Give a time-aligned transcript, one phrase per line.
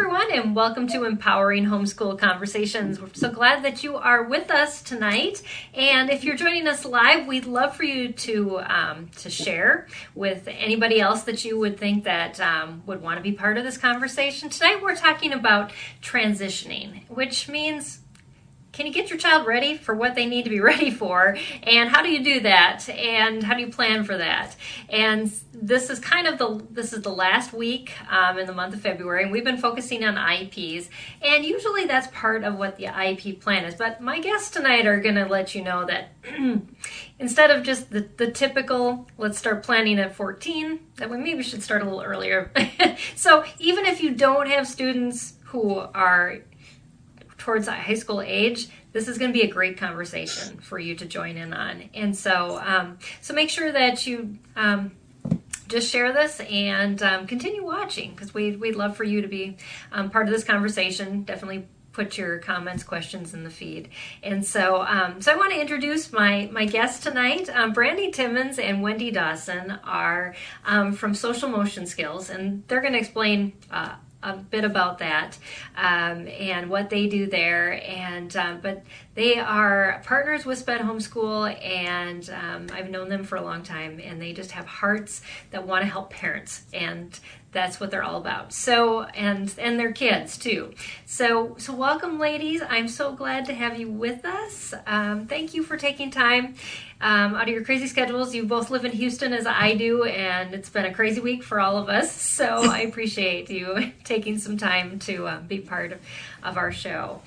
[0.00, 2.98] everyone, and welcome to Empowering Homeschool Conversations.
[2.98, 5.42] We're so glad that you are with us tonight.
[5.74, 10.48] And if you're joining us live, we'd love for you to um, to share with
[10.48, 13.76] anybody else that you would think that um, would want to be part of this
[13.76, 14.48] conversation.
[14.48, 15.70] Tonight, we're talking about
[16.00, 17.98] transitioning, which means
[18.72, 21.36] can you get your child ready for what they need to be ready for?
[21.62, 22.88] And how do you do that?
[22.88, 24.56] And how do you plan for that?
[24.88, 28.72] And this is kind of the this is the last week um, in the month
[28.72, 30.88] of february and we've been focusing on IEPs
[31.20, 33.74] and usually that's part of what the IEP plan is.
[33.74, 36.12] But my guests tonight are going to let you know that
[37.18, 41.62] instead of just the, the typical let's start planning at 14 that we maybe should
[41.62, 42.50] start a little earlier.
[43.16, 46.38] So even if you don't have students who are
[47.40, 51.06] towards high school age, this is going to be a great conversation for you to
[51.06, 51.88] join in on.
[51.94, 54.92] And so, um, so make sure that you um,
[55.68, 59.56] just share this and um, continue watching because we we'd love for you to be
[59.90, 61.22] um, part of this conversation.
[61.22, 63.88] Definitely put your comments, questions in the feed.
[64.22, 67.48] And so, um, so I want to introduce my my guests tonight.
[67.48, 70.34] Um, Brandi Timmons and Wendy Dawson are
[70.66, 73.54] um, from Social Motion Skills, and they're going to explain.
[73.70, 75.38] Uh, a bit about that
[75.76, 77.82] um, and what they do there.
[77.86, 78.82] And um, but
[79.20, 84.00] they are partners with Sped Homeschool, and um, I've known them for a long time.
[84.02, 87.20] And they just have hearts that want to help parents, and
[87.52, 88.54] that's what they're all about.
[88.54, 90.72] So and and their kids too.
[91.04, 92.62] So so welcome, ladies.
[92.66, 94.72] I'm so glad to have you with us.
[94.86, 96.54] Um, thank you for taking time
[97.02, 98.34] um, out of your crazy schedules.
[98.34, 101.60] You both live in Houston as I do, and it's been a crazy week for
[101.60, 102.10] all of us.
[102.10, 106.00] So I appreciate you taking some time to uh, be part of,
[106.42, 107.20] of our show.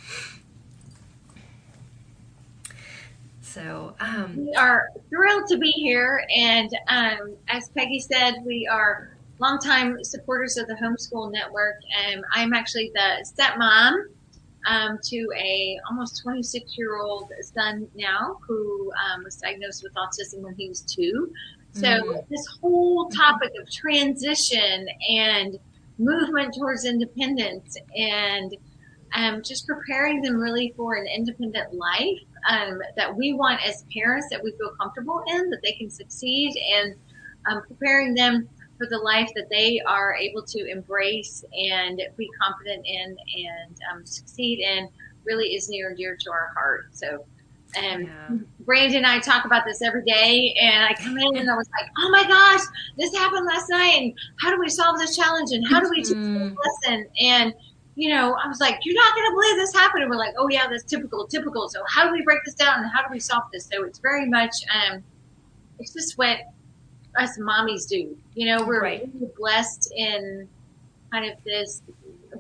[3.53, 9.15] So um, we are thrilled to be here, and um, as Peggy said, we are
[9.37, 11.75] longtime supporters of the Homeschool Network.
[12.07, 14.05] And I'm actually the stepmom
[14.65, 20.41] um, to a almost 26 year old son now who um, was diagnosed with autism
[20.41, 21.31] when he was two.
[21.73, 22.19] So mm-hmm.
[22.29, 25.59] this whole topic of transition and
[25.99, 28.55] movement towards independence and
[29.13, 34.27] um, just preparing them really for an independent life um, that we want as parents
[34.31, 36.95] that we feel comfortable in, that they can succeed, and
[37.49, 42.85] um, preparing them for the life that they are able to embrace and be confident
[42.85, 44.89] in and um, succeed in
[45.25, 46.87] really is near and dear to our heart.
[46.91, 47.25] So,
[47.75, 48.65] and um, yeah.
[48.65, 51.69] Brandi and I talk about this every day, and I come in and I was
[51.79, 52.61] like, "Oh my gosh,
[52.97, 56.03] this happened last night, and how do we solve this challenge, and how do we
[56.03, 56.49] teach mm-hmm.
[56.49, 57.53] this lesson?" And
[57.95, 60.33] you know, I was like, "You're not going to believe this happened," and we're like,
[60.37, 63.07] "Oh yeah, that's typical, typical." So how do we break this down, and how do
[63.11, 63.69] we solve this?
[63.71, 65.03] So it's very much, um,
[65.79, 66.39] it's just what
[67.17, 68.17] us mommies do.
[68.33, 69.09] You know, we're right.
[69.13, 70.47] really blessed in
[71.11, 71.83] kind of this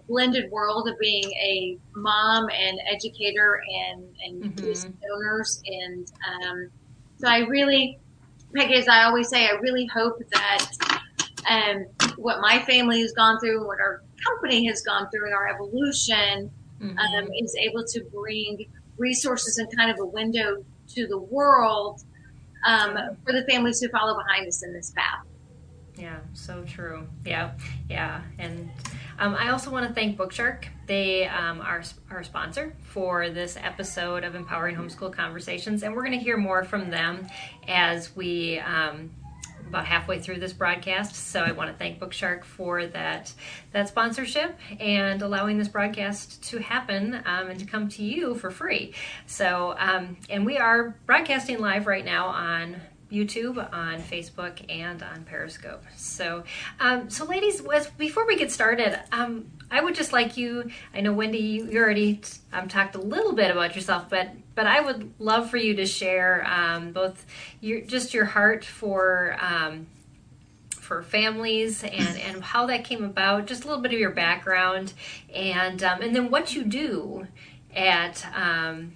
[0.07, 4.93] blended world of being a mom and educator and and mm-hmm.
[5.13, 6.69] owners and um,
[7.19, 7.99] so I really
[8.55, 10.71] Peggy as I always say I really hope that
[11.49, 11.85] um,
[12.17, 16.51] what my family has gone through what our company has gone through in our evolution
[16.81, 16.97] mm-hmm.
[16.97, 18.65] um, is able to bring
[18.97, 22.03] resources and kind of a window to the world
[22.65, 25.25] um, for the families who follow behind us in this path.
[25.95, 27.07] Yeah, so true.
[27.25, 27.51] Yeah,
[27.89, 28.21] yeah.
[28.39, 28.71] And
[29.19, 30.65] um, I also want to thank Bookshark.
[30.87, 35.83] They um, are our sponsor for this episode of Empowering Homeschool Conversations.
[35.83, 37.27] And we're going to hear more from them
[37.67, 39.11] as we um,
[39.67, 41.15] about halfway through this broadcast.
[41.15, 43.33] So I want to thank Bookshark for that
[43.71, 48.51] that sponsorship and allowing this broadcast to happen um, and to come to you for
[48.51, 48.93] free.
[49.25, 52.81] So um, and we are broadcasting live right now on
[53.13, 55.83] YouTube, on Facebook, and on Periscope.
[55.95, 56.43] So,
[56.79, 57.61] um, so ladies,
[57.97, 60.69] before we get started, um, I would just like you.
[60.93, 64.81] I know Wendy, you, already um, talked a little bit about yourself, but but I
[64.81, 67.25] would love for you to share um, both
[67.61, 69.37] your just your heart for.
[69.39, 69.87] Um,
[70.69, 74.91] for families and, and how that came about, just a little bit of your background,
[75.33, 77.25] and um, and then what you do
[77.73, 78.91] at um,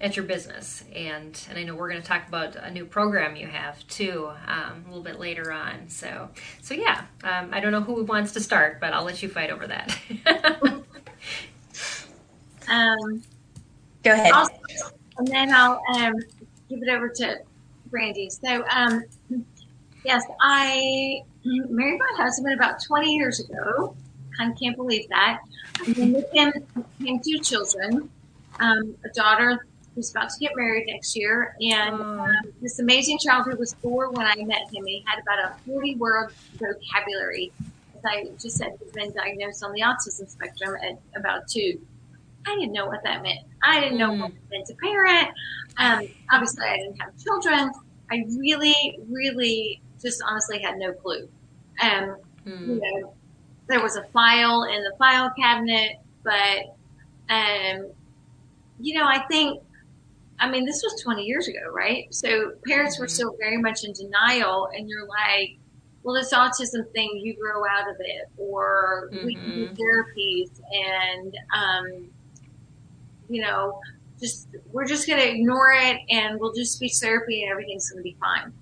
[0.00, 0.84] at your business.
[0.94, 4.30] And and I know we're going to talk about a new program you have too
[4.46, 5.88] um, a little bit later on.
[5.88, 6.28] So
[6.62, 9.50] so yeah um, I don't know who wants to start but I'll let you fight
[9.50, 9.98] over that.
[12.68, 13.22] Um,
[14.02, 14.32] go ahead.
[14.32, 14.48] I'll,
[15.18, 16.14] and then I'll um,
[16.68, 17.38] give it over to
[17.90, 19.04] Brandi so um,
[20.04, 23.94] yes I married my husband about 20 years ago.
[24.40, 25.42] I can't believe that.
[25.86, 26.52] And then with him
[27.00, 28.10] came two children
[28.58, 29.64] um, a daughter
[29.96, 34.10] He's about to get married next year, and um, this amazing child who was four
[34.10, 34.84] when I met him.
[34.86, 37.50] He had about a forty word vocabulary.
[37.96, 41.80] As I just said, he's been diagnosed on the autism spectrum at about two.
[42.46, 43.40] I didn't know what that meant.
[43.64, 45.28] I didn't know what it meant to parent.
[45.78, 47.72] Um, obviously, I didn't have children.
[48.12, 51.28] I really, really just honestly had no clue.
[51.82, 52.16] Um,
[52.46, 52.66] Mm.
[52.68, 53.12] you know,
[53.66, 56.76] there was a file in the file cabinet, but,
[57.28, 57.88] um,
[58.78, 59.60] you know, I think,
[60.38, 62.04] I mean, this was 20 years ago, right?
[62.12, 63.10] So parents were Mhm.
[63.10, 65.50] still very much in denial, and you're like,
[66.02, 69.76] well, this autism thing, you grow out of it, or we can do Mhm.
[69.76, 72.10] therapies, and, um,
[73.28, 73.78] you know,
[74.20, 77.98] just we're just going to ignore it, and we'll do speech therapy, and everything's going
[77.98, 78.52] to be fine.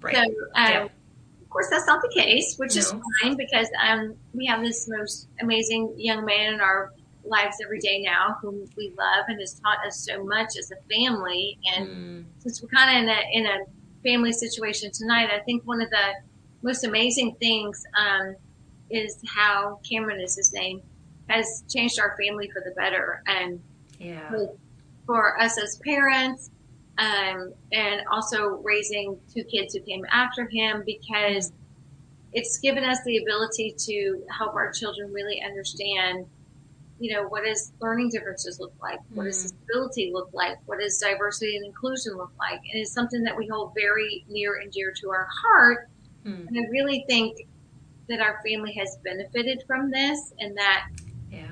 [0.00, 0.16] Right.
[0.16, 0.84] So, um, Yeah.
[0.84, 2.92] of course, that's not the case, which is
[3.22, 6.90] fine because um, we have this most amazing young man in our
[7.26, 10.94] lives every day now, whom we love and has taught us so much as a
[10.94, 11.58] family.
[11.76, 12.24] And Mm.
[12.38, 13.58] since we're kind of in a in a
[14.08, 16.14] family situation tonight, I think one of the
[16.62, 18.36] most amazing things um,
[18.90, 20.80] is how Cameron is his name
[21.28, 23.20] has changed our family for the better.
[23.26, 23.60] And
[23.98, 24.30] Yeah.
[25.06, 26.50] for us as parents,
[26.98, 31.52] um, and also raising two kids who came after him because
[32.32, 36.26] it's given us the ability to help our children really understand,
[37.00, 39.00] you know, what does learning differences look like?
[39.14, 39.42] What does Mm.
[39.66, 40.58] disability look like?
[40.66, 42.60] What does diversity and inclusion look like?
[42.72, 45.88] And it's something that we hold very near and dear to our heart.
[46.24, 46.46] Mm.
[46.48, 47.46] And I really think
[48.08, 50.88] that our family has benefited from this and that
[51.32, 51.46] Yeah.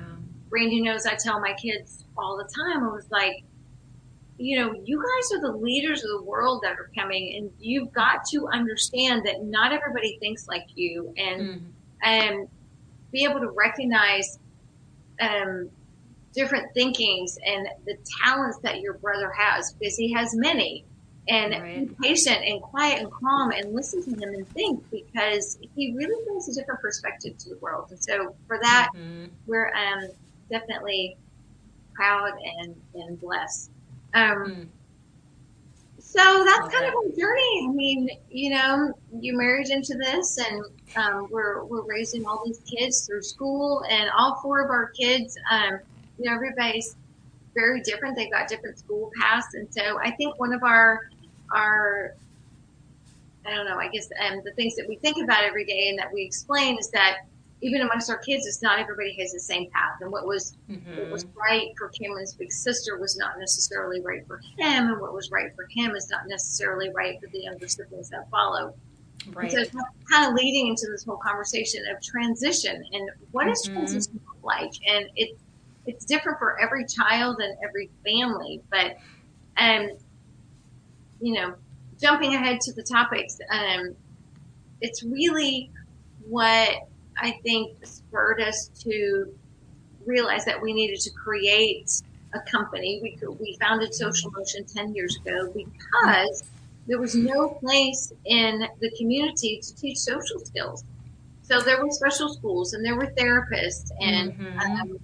[0.49, 3.43] Randy knows I tell my kids all the time, I was like,
[4.37, 7.91] you know, you guys are the leaders of the world that are coming, and you've
[7.93, 11.61] got to understand that not everybody thinks like you, and Mm.
[12.01, 12.49] and
[13.11, 14.39] be able to recognize
[15.21, 15.69] um,
[16.35, 20.85] different thinkings and the talents that your brother has because he has many.
[21.29, 21.73] And Right.
[21.73, 26.21] be patient and quiet and calm and listen to him and think because he really
[26.25, 27.85] brings a different perspective to the world.
[27.91, 29.29] And so for that, Mhm.
[29.45, 30.09] we're um,
[30.51, 31.15] definitely
[31.95, 33.71] proud and, and blessed.
[34.13, 34.67] Um, Mm.
[36.15, 37.67] So that's kind of our journey.
[37.67, 40.63] I mean, you know, you married into this, and
[40.95, 45.35] um, we're we're raising all these kids through school, and all four of our kids,
[45.49, 45.79] um,
[46.19, 46.95] you know, everybody's
[47.55, 48.15] very different.
[48.15, 51.09] They've got different school paths, and so I think one of our
[51.51, 52.13] our
[53.47, 53.77] I don't know.
[53.77, 56.77] I guess um, the things that we think about every day and that we explain
[56.77, 57.21] is that
[57.63, 59.95] even amongst our kids, it's not everybody has the same path.
[60.01, 60.55] And what was
[60.95, 61.11] what Mhm.
[61.11, 65.29] was right for Cameron's big sister was not necessarily right for him, and what was
[65.31, 68.75] right for him is not necessarily right for the younger siblings that follow.
[69.33, 69.51] Right.
[69.51, 69.71] So it's
[70.11, 73.73] kind of leading into this whole conversation of transition and what does Mhm.
[73.73, 74.71] transition look like?
[74.87, 75.41] And it's
[75.85, 78.95] it's different for every child and every family, but
[79.57, 79.89] um,
[81.19, 81.53] you know,
[82.01, 83.95] jumping ahead to the topics, um,
[84.81, 85.71] it's really
[86.19, 86.75] what
[87.17, 89.25] I think spurred us to
[90.05, 91.89] realize that we needed to create
[92.33, 92.99] a company.
[93.01, 96.43] We we founded Social Motion ten years ago because
[96.87, 100.83] there was no place in the community to teach social skills.
[101.43, 104.81] So there were special schools and there were therapists and Mhm.
[104.81, 104.97] um,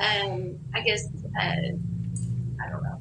[0.00, 1.04] um, I guess
[1.40, 2.93] uh, I don't know,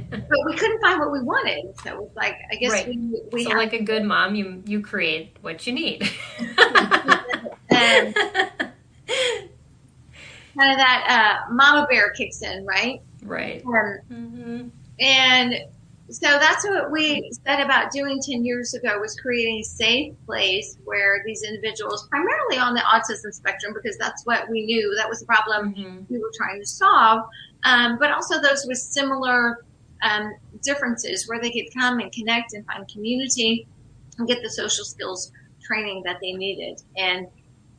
[0.00, 1.64] but we couldn't find what we wanted.
[1.82, 2.88] So it was like I guess Right.
[2.88, 6.02] we we so, had like a good mom, you you create what you need.
[6.02, 6.08] um,
[10.58, 13.00] kind of that uh, mama bear kicks in, right?
[13.22, 13.62] right.
[13.64, 14.68] Um, hmm
[15.00, 15.54] And
[16.10, 20.76] so that's what we set about doing 10 years ago was creating a safe place
[20.84, 25.20] where these individuals, primarily on the autism spectrum, because that's what we knew that was
[25.20, 27.22] the problem hmm we were trying to solve,
[27.64, 29.56] um, but also those with similar
[30.04, 30.32] um,
[30.62, 33.66] differences where they could come and connect and find community
[34.18, 35.30] and get the social skills
[35.66, 37.26] training that they needed and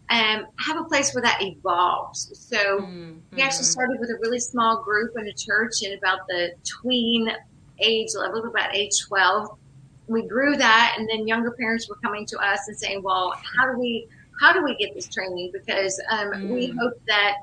[0.10, 2.30] um, have a place where that evolves.
[2.50, 2.90] So
[3.36, 6.52] we actually started with a really small group in a church in about the
[6.82, 7.30] tween
[7.82, 9.48] age level, about age 12.
[10.08, 13.72] We grew that, and then younger parents were coming to us and saying, "Well, how
[13.72, 14.08] do we
[14.42, 15.52] how do we get this training?
[15.54, 16.78] Because um, we Mm.
[16.80, 17.36] hope that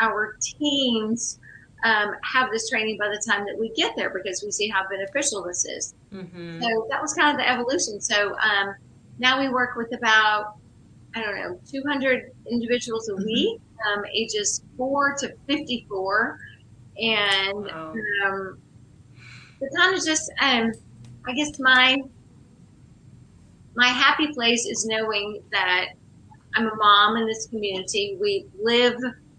[0.00, 1.39] our teens
[1.84, 4.82] um, have this training by the time that we get there, because we see how
[4.90, 8.00] beneficial this is." hmm So that was kind of the evolution.
[8.00, 8.74] So um,
[9.18, 10.44] now we work with about,
[11.14, 12.20] I don't know, 200
[12.50, 13.24] individuals a Mhm.
[13.26, 16.36] week, um, ages 4 to 54.
[16.98, 17.92] And Wow.
[18.26, 18.56] um,
[19.60, 20.70] the kind of just, um,
[21.26, 21.98] I guess my
[23.76, 25.86] my happy place is knowing that
[26.56, 28.18] I'm a mom in this community.
[28.20, 28.96] We live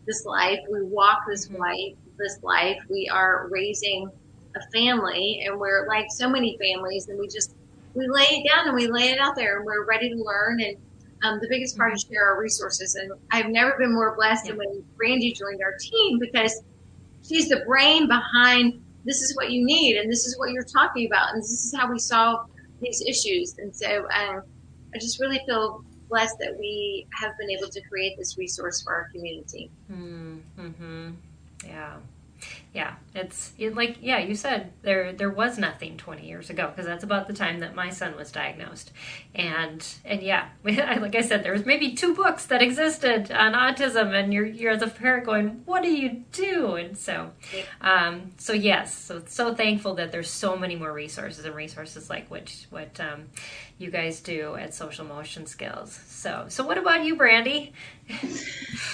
[0.08, 0.60] this life.
[0.72, 1.60] We walk this Mhm.
[1.60, 1.98] life.
[2.22, 2.78] This life.
[2.90, 4.10] We are raising
[4.56, 7.56] a family, and we're like so many families, and we just
[7.94, 10.62] we lay it down and we lay it out there, and we're ready to learn.
[10.62, 10.78] And
[11.24, 12.96] um, the biggest part is share our resources.
[12.96, 16.64] And I've never been more blessed than when Brandi joined our team because
[17.28, 21.08] she's the brain behind this is what you need and this is what you're talking
[21.08, 22.50] about and this is how we solve
[22.82, 23.56] these issues.
[23.58, 24.44] And so um,
[24.94, 28.94] I just really feel blessed that we have been able to create this resource for
[28.94, 29.70] our community.
[29.92, 31.12] Mm-hmm.
[31.66, 31.98] Yeah
[32.74, 36.86] yeah, it's it, like yeah, you said there there was nothing 20 years ago because
[36.86, 38.94] that's about the time that my son was diagnosed,
[39.36, 44.14] and and yeah, like I said, there was maybe two books that existed on autism,
[44.18, 46.76] and you're you're as a parent going, what do you do?
[46.76, 47.32] And so,
[47.82, 52.32] um, so yes, so so thankful that there's so many more resources and resources like
[52.32, 53.26] which what um,
[53.80, 56.00] you guys do at Social Motion Skills.
[56.08, 57.74] So so what about you, Brandi?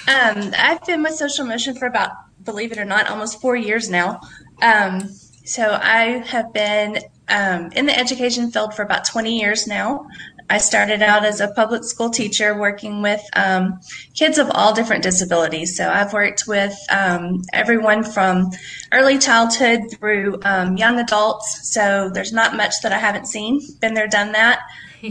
[0.08, 3.90] um, I've been with Social Motion for about believe it or not, almost four years
[3.90, 4.22] now.
[4.62, 5.10] Um,
[5.46, 10.08] so I have been um, in the education field for about 20 years now.
[10.50, 13.80] I started out as a public school teacher working with um,
[14.14, 15.76] kids of all different disabilities.
[15.76, 18.52] So I've worked with um, everyone from
[18.94, 21.74] early childhood through um, young adults.
[21.74, 23.60] So there's not much that I haven't seen.
[23.82, 24.62] Been there, done that.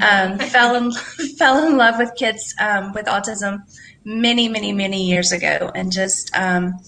[0.00, 0.92] Um, fell in
[1.38, 3.62] fell in love with kids um, with autism
[4.04, 6.78] many, many, many years ago, and just um,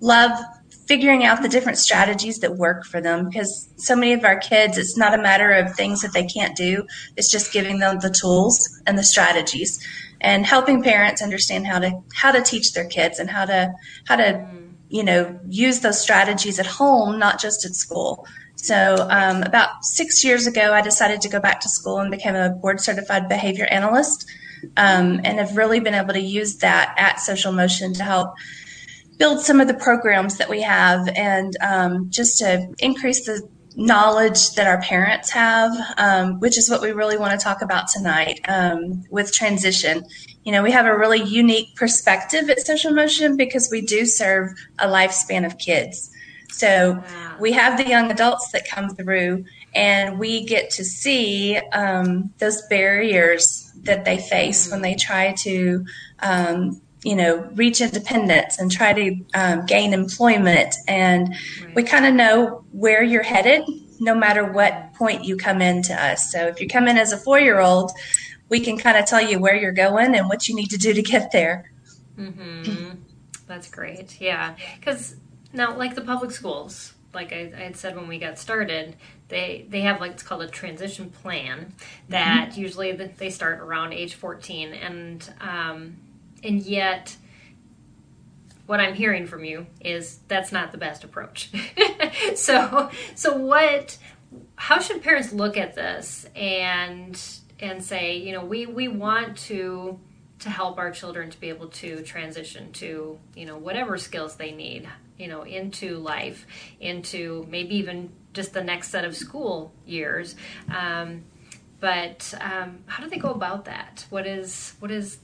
[0.00, 0.38] love
[0.86, 4.78] figuring out the different strategies that work for them because so many of our kids
[4.78, 6.86] it's not a matter of things that they can't do
[7.16, 9.86] it's just giving them the tools and the strategies
[10.20, 13.72] and helping parents understand how to how to teach their kids and how to
[14.06, 14.46] how to
[14.88, 18.26] you know use those strategies at home not just at school.
[18.56, 22.34] So um, about six years ago i decided to go back to school and became
[22.34, 24.28] a board certified behavior analyst
[24.76, 28.34] um, and have really been able to use that at social motion to help
[29.18, 33.46] build some of the programs that we have and um, just to increase the
[33.78, 37.86] knowledge that our parents have, um, which is what we really want to talk about
[37.88, 40.04] tonight um, with transition.
[40.44, 44.50] You know, we have a really unique perspective at Social Motion because we do serve
[44.78, 46.10] a lifespan of kids.
[46.50, 47.36] So wow.
[47.38, 49.44] we have the young adults that come through,
[49.74, 54.72] and we get to see um, those barriers that they face mm.
[54.72, 55.84] when they try to
[56.20, 60.74] um, you know, reach independence and try to um, gain employment.
[60.86, 61.28] And
[61.62, 61.74] right.
[61.74, 63.62] we kind of know where you're headed
[64.00, 66.32] no matter what point you come into us.
[66.32, 67.92] So if you come in as a four year old,
[68.48, 70.92] we can kind of tell you where you're going and what you need to do
[70.92, 71.70] to get there.
[72.16, 72.90] Mm-hmm.
[73.46, 74.20] That's great.
[74.20, 74.56] Yeah.
[74.78, 75.16] Because
[75.52, 78.96] now, like the public schools, like I, I, had said when we got started,
[79.28, 81.72] they they have like it's called a transition plan
[82.08, 82.60] that mm-hmm.
[82.60, 85.96] usually they start around age 14 and um,
[86.42, 87.16] and yet
[88.66, 91.50] what I'm hearing from you is that's not the best approach.
[92.34, 93.96] so so what
[94.56, 97.20] how should parents look at this and
[97.60, 99.98] and say, you know, we we want to
[100.40, 104.52] to help our children to be able to transition to, you know, whatever skills they
[104.52, 106.46] need, you know, into life,
[106.78, 110.36] into maybe even just the next set of school years.
[110.72, 111.24] Um,
[111.80, 114.04] but um, how do they go about that?
[114.10, 115.18] What is what is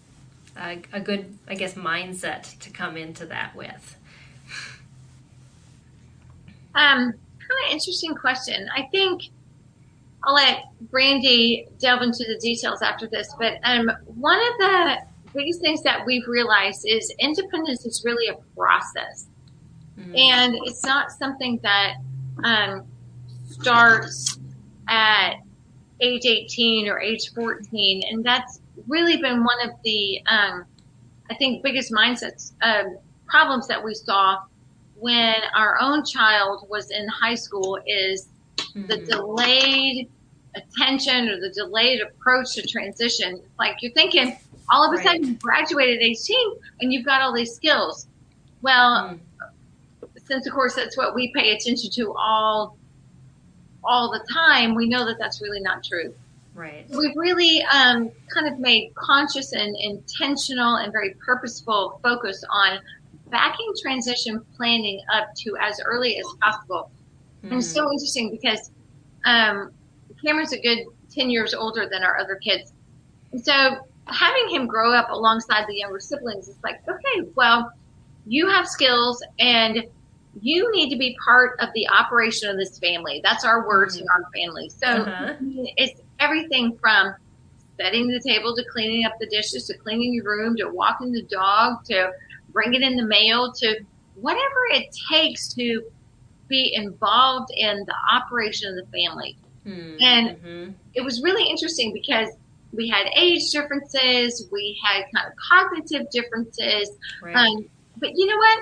[0.56, 3.96] a, a good, I guess, mindset to come into that with?
[6.74, 8.68] Um, kind of interesting question.
[8.74, 9.22] I think
[10.24, 14.96] I'll let Brandi delve into the details after this, but um, one of the
[15.34, 19.26] biggest things that we've realized is independence is really a process,
[19.98, 20.16] mm-hmm.
[20.16, 21.94] and it's not something that
[22.42, 22.86] um,
[23.48, 24.38] starts
[24.88, 25.34] at
[26.00, 30.64] age 18 or age 14, and that's really been one of the, um,
[31.30, 32.84] I think, biggest mindsets uh,
[33.26, 34.42] problems that we saw
[34.96, 38.86] when our own child was in high school is mm-hmm.
[38.86, 40.08] the delayed
[40.54, 43.42] attention or the delayed approach to transition.
[43.58, 44.36] Like you're thinking,
[44.70, 45.06] all of a right.
[45.06, 48.06] sudden you graduated at 18 and you've got all these skills.
[48.62, 49.18] Well, mm.
[50.26, 52.76] since of course that's what we pay attention to all
[53.86, 56.14] all the time, we know that that's really not true.
[56.54, 56.86] Right.
[56.88, 62.78] We've really um, kind of made conscious and intentional and very purposeful focus on
[63.30, 66.90] backing transition planning up to as early as possible.
[67.38, 67.48] Mm-hmm.
[67.48, 68.70] And it's so interesting because
[69.24, 69.72] um,
[70.24, 72.72] Cameron's a good 10 years older than our other kids.
[73.32, 77.72] And so having him grow up alongside the younger siblings is like, okay, well,
[78.26, 79.84] you have skills and
[80.40, 83.20] you need to be part of the operation of this family.
[83.22, 84.68] That's our words in our family.
[84.68, 85.34] So uh-huh.
[85.76, 87.14] it's everything from
[87.76, 91.22] setting the table to cleaning up the dishes to cleaning your room to walking the
[91.22, 92.12] dog to
[92.52, 93.80] bringing in the mail to
[94.14, 95.82] whatever it takes to
[96.48, 99.36] be involved in the operation of the family.
[99.66, 99.96] Mm-hmm.
[100.00, 102.28] And it was really interesting because
[102.72, 106.90] we had age differences, we had kind of cognitive differences.
[107.22, 107.34] Right.
[107.34, 107.66] Um,
[107.96, 108.58] but you know what?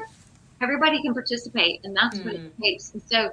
[0.61, 2.47] Everybody can participate, and that's what Mm.
[2.47, 2.93] it takes.
[2.93, 3.31] And so,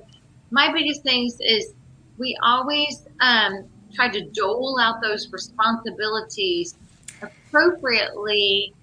[0.50, 1.74] my biggest things is
[2.17, 6.75] we always um, try to dole out those responsibilities
[7.22, 8.74] appropriately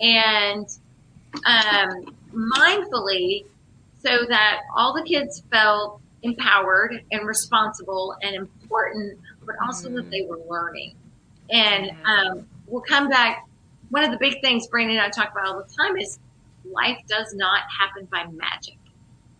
[0.00, 0.66] and
[1.44, 3.44] um, mindfully
[3.98, 10.22] so that all the kids felt empowered and responsible and important, but also that they
[10.28, 10.94] were learning.
[11.50, 13.46] And um, we'll come back.
[13.90, 16.18] One of the big things Brandi and I talk about all the time is
[16.64, 18.76] life does not happen by magic.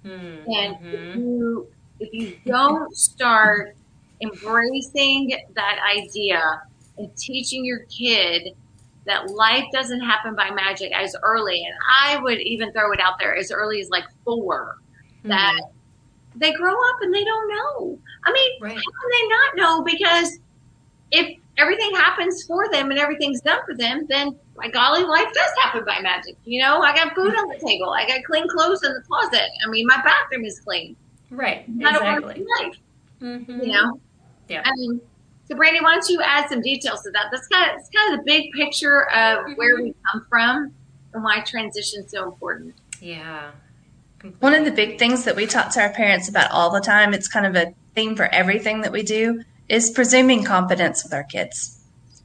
[0.04, 1.66] Mm, And if you
[1.98, 3.74] if you don't start
[4.20, 6.60] embracing that idea
[6.98, 8.48] and teaching your kid
[9.06, 13.14] that life doesn't happen by magic as early, and I would even throw it out
[13.20, 14.76] there as early as like four,
[15.24, 15.60] that
[16.34, 17.98] they grow up and they don't know.
[18.24, 18.76] I mean, Right.
[18.76, 19.84] how can they not know?
[19.84, 20.38] Because
[21.12, 25.50] if everything happens for them and everything's done for them, then by golly, life does
[25.62, 26.36] happen by magic.
[26.44, 29.48] You know, I got food on the table, I got clean clothes in the closet.
[29.64, 30.96] I mean, my bathroom is clean.
[31.30, 31.64] Right.
[31.68, 32.44] Not Exactly.
[32.44, 32.78] wonderful life,
[33.22, 33.64] Mhm.
[33.66, 34.00] you know.
[34.48, 34.62] Yeah.
[34.64, 35.00] I mean,
[35.48, 37.26] so Brandi, why don't you add some details to that?
[37.30, 39.52] That's kind of it's kind of the big picture of mm-hmm.
[39.52, 40.74] where we come from
[41.12, 42.74] and why transition is so important.
[43.00, 43.50] Yeah.
[44.40, 47.14] One of the big things that we talk to our parents about all the time,
[47.14, 51.22] it's kind of a theme for everything that we do, is presuming competence with our
[51.22, 51.84] kids.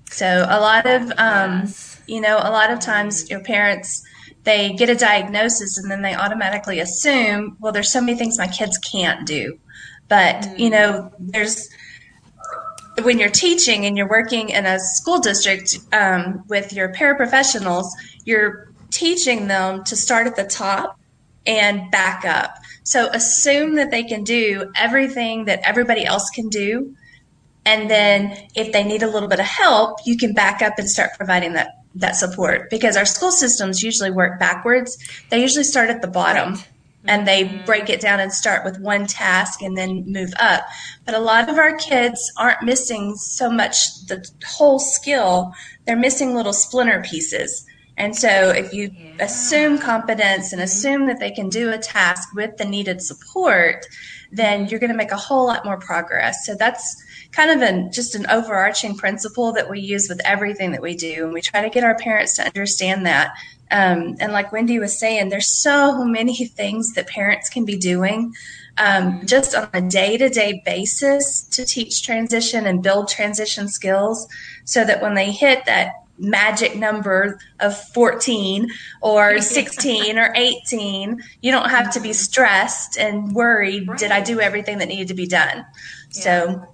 [0.09, 2.01] So a lot of, um, Yes.
[2.07, 2.91] you know, a lot of mm-hmm.
[2.91, 4.03] times your parents,
[4.43, 8.47] they get a diagnosis and then they automatically assume, well, there's so many things my
[8.47, 9.59] kids can't do.
[10.07, 10.73] But, you mm-hmm.
[10.73, 11.69] know, there's,
[13.03, 17.85] when you're teaching and you're working in a school district um, with your paraprofessionals,
[18.25, 20.99] you're teaching them to start at the top
[21.45, 22.55] and back up.
[22.83, 26.95] So assume that they can do everything that everybody else can do.
[27.65, 30.89] And then if they need a little bit of help, you can back up and
[30.89, 34.97] start providing that, that support because our school systems usually work backwards.
[35.29, 36.57] They usually start at the bottom.
[37.07, 40.65] And they break it down and start with one task and then move up.
[41.05, 45.53] But a lot of our kids aren't missing so much the whole skill,
[45.85, 47.65] they're missing little splinter pieces.
[47.97, 49.25] And so if you Yeah.
[49.25, 50.65] assume competence and mm-hmm.
[50.65, 53.85] assume that they can do a task with the needed support,
[54.31, 56.45] then you're going to make a whole lot more progress.
[56.45, 56.95] So that's
[57.31, 61.25] kind of an just an overarching principle that we use with everything that we do,
[61.25, 63.31] and we try to get our parents to understand that.
[63.71, 68.33] Um, and like Wendy was saying, there's so many things that parents can be doing
[68.77, 74.27] um, just on a day to day basis to teach transition and build transition skills
[74.65, 78.69] so that when they hit that magic number of 14
[79.01, 84.39] or 16 or 18, you don't have to be stressed and worried, did I do
[84.39, 85.65] everything that needed to be done?
[86.09, 86.67] So,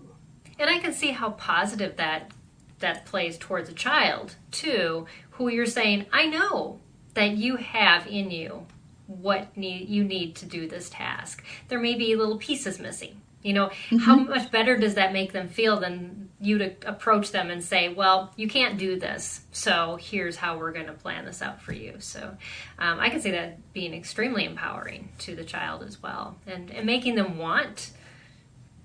[0.60, 2.32] And I can see how positive that
[2.80, 6.80] that plays towards a child too, who you're saying, I know
[7.18, 8.66] that you have in you
[9.08, 11.44] what need you need to do this task.
[11.68, 13.22] There may be little pieces missing.
[13.42, 17.50] You know, how much better does that make them feel than you to approach them
[17.50, 21.42] and say, "Well, you can't do this, so here's how we're going to plan this
[21.42, 22.38] out for you." So,
[22.78, 26.86] um, I can see that being extremely empowering to the child as well, and and
[26.86, 27.92] making them want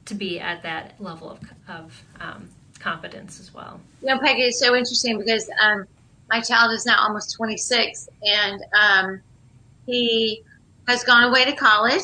[0.07, 3.81] to be at that level of, of um, competence as well.
[4.01, 5.87] You know, Peggy, it's so interesting because um,
[6.33, 9.23] my child is now almost 26, and um,
[9.87, 10.43] he
[10.89, 12.03] has gone away to college,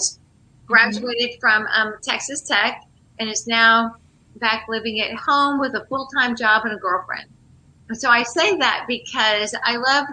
[0.67, 2.79] graduated from um, Texas Tech,
[3.19, 3.95] and is now
[4.37, 7.25] back living at home with a full time job and a girlfriend.
[7.89, 10.05] And so I say that because I love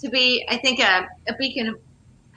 [0.00, 1.74] to be, I think, a, a beacon of,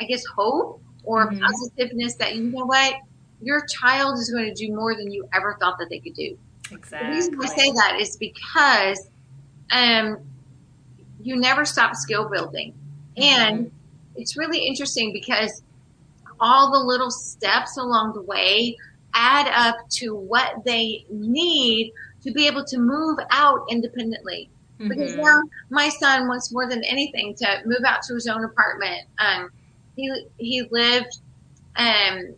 [0.02, 1.40] I guess, hope or Mhm.
[1.42, 2.96] positiveness that, you know what,
[3.42, 6.38] your child is going to do more than you ever thought that they could do.
[6.72, 7.08] Exactly.
[7.08, 9.08] The reason I say that is because
[9.72, 10.18] um,
[11.26, 12.74] you never stop skill building.
[13.18, 13.72] And
[14.16, 15.64] it's really interesting because
[16.40, 18.78] all the little steps along the way
[19.14, 21.92] add up to what they need
[22.24, 24.50] to be able to move out independently.
[24.78, 25.24] Because Mhm.
[25.24, 29.02] now my son wants more than anything to move out to his own apartment.
[29.18, 29.50] Um,
[29.96, 31.18] he he lived
[31.78, 32.36] um,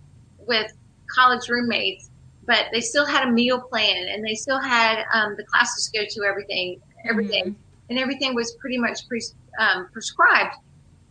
[0.47, 0.71] with
[1.13, 2.09] college roommates,
[2.45, 5.99] but they still had a meal plan and they still had um, the classes to
[5.99, 7.55] go to everything every day, Mhm.
[7.89, 9.21] And everything was pretty much pre-
[9.59, 10.55] um, prescribed.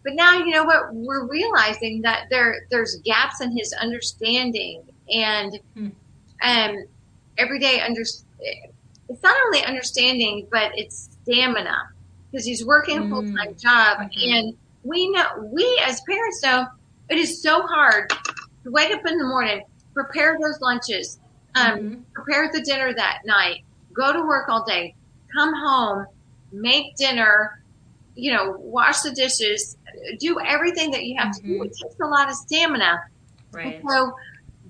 [0.05, 5.59] But now you know what we're realizing that there there's gaps in his understanding and
[5.77, 5.89] Hmm.
[6.43, 6.77] um,
[7.39, 11.77] everyday under it's not only understanding but it's stamina
[12.31, 13.09] because he's working a Mm.
[13.11, 14.11] full time job Mhm.
[14.33, 16.67] and we know we as parents know
[17.09, 18.11] it is so hard
[18.65, 19.63] to wake up in the morning,
[19.95, 21.19] prepare those lunches,
[21.55, 22.05] um, Mhm.
[22.15, 24.95] prepare the dinner that night, go to work all day,
[25.33, 26.05] come home,
[26.61, 27.51] make dinner,
[28.15, 29.77] you know, wash the dishes,
[30.21, 31.63] do everything that you have to do.
[31.63, 31.67] Mhm.
[31.67, 32.99] It takes a lot of stamina.
[33.53, 33.81] Right.
[33.89, 34.13] So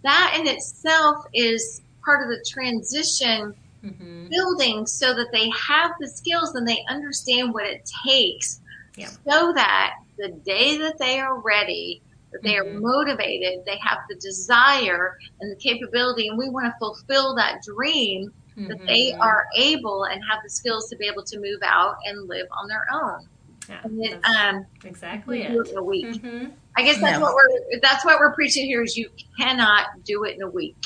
[0.03, 6.09] that in itself is part of the transition hmm building so that they have the
[6.09, 8.61] skills and they understand what it takes
[8.97, 9.09] Yeah.
[9.29, 12.61] so that the day that they are ready that they Mhm.
[12.61, 17.61] are motivated they have the desire and the capability and we want to fulfill that
[17.65, 21.97] dream that they are able and have the skills to be able to move out
[22.07, 23.21] and live on their own
[23.69, 24.21] Yeah, and then
[24.57, 25.67] um exactly do it.
[25.67, 27.25] it in a week hmm i guess that's No.
[27.27, 30.77] what we're that's what we're preaching here is you cannot do it in a week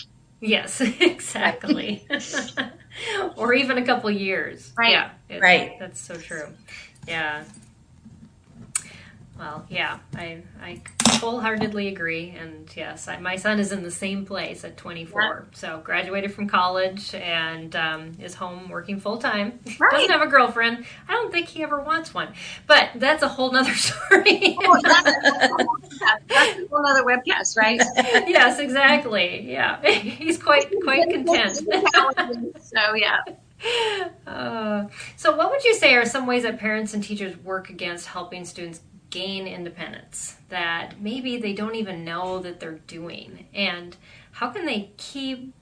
[0.42, 2.02] Yes, exactly.
[3.36, 4.72] or even a couple years.
[4.74, 4.92] Right.
[5.28, 5.38] Yeah.
[5.38, 5.72] Right.
[5.78, 6.46] That's so true.
[7.06, 7.44] Yeah.
[9.40, 14.26] Well, yeah, I I wholeheartedly agree, and yes, I, my son is in the same
[14.26, 15.46] place at 24.
[15.54, 19.58] So graduated from college and um, is home working full time.
[19.80, 19.92] Right.
[19.92, 20.84] Doesn't have a girlfriend.
[21.08, 22.34] I don't think he ever wants one,
[22.66, 24.58] but that's a whole nother story.
[24.62, 25.04] Oh, that's,
[26.28, 29.50] that's a whole other webcast right yes, exactly.
[29.50, 31.56] Yeah, he's quite quite content.
[32.60, 33.20] so yeah.
[34.26, 38.06] Uh, so, what would you say are some ways that parents and teachers work against
[38.06, 43.46] helping students gain independence that maybe they don't even know that they're doing?
[43.54, 43.96] And
[44.32, 45.52] how can they keep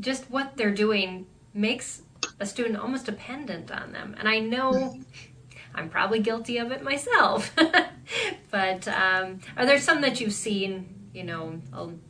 [0.00, 2.02] just what they're doing makes
[2.40, 4.14] a student almost dependent on them?
[4.18, 4.98] And I know
[5.74, 7.54] I'm probably guilty of it myself,
[8.50, 11.60] but um, are there some that you've seen, you know,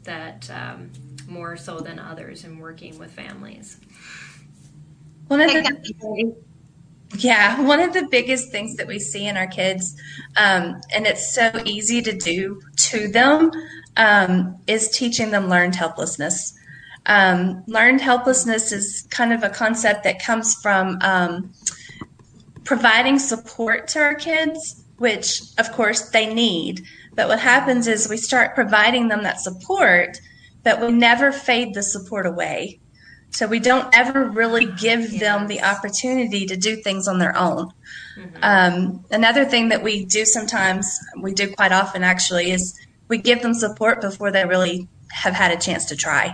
[0.02, 0.90] that um,
[1.28, 3.78] more so than others in working with families?
[5.28, 6.34] One of Take the that, Katie.
[7.16, 10.00] Yeah, one of the biggest things that we see in our kids,
[10.36, 13.50] um, and it's so easy to do to them,
[13.96, 16.54] um, is teaching them learned helplessness.
[17.06, 21.52] Um, learned helplessness is kind of a concept that comes from um,
[22.64, 26.84] providing support to our kids, which of course they need.
[27.14, 30.18] But what happens is we start providing them that support,
[30.62, 32.80] but we never fade the support away.
[33.34, 37.68] So we don't ever really give them the opportunity to do things on their own.
[38.16, 38.38] Mhm.
[38.42, 40.86] Um, another thing that we do sometimes,
[41.20, 42.72] we do quite often actually, is
[43.08, 46.32] we give them support before they really have had a chance to try.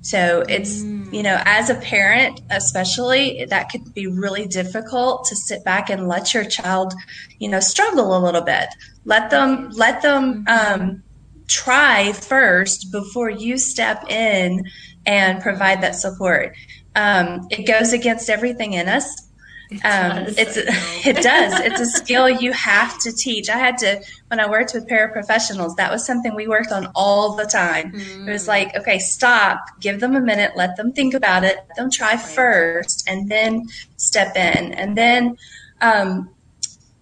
[0.00, 1.12] So it's, Mm.
[1.14, 6.08] you know, as a parent, especially, that could be really difficult to sit back and
[6.08, 6.92] let your child,
[7.38, 8.66] you know, struggle a little bit.
[9.04, 11.02] Let them, let them, um,
[11.48, 14.64] try first before you step in
[15.06, 16.54] and provide that support.
[16.94, 19.28] Um, it goes against everything in us.
[19.70, 20.56] It Um, does, it's
[21.06, 21.58] it does.
[21.60, 23.48] It's a skill you have to teach.
[23.48, 25.76] I had to when I worked with paraprofessionals.
[25.76, 27.94] That was something we worked on all the time.
[27.94, 28.48] It was Mm.
[28.48, 32.18] like, okay, stop, give them a minute, let them think about it, let them try
[32.18, 34.74] first, and then step in.
[34.74, 35.38] And then
[35.80, 36.28] um,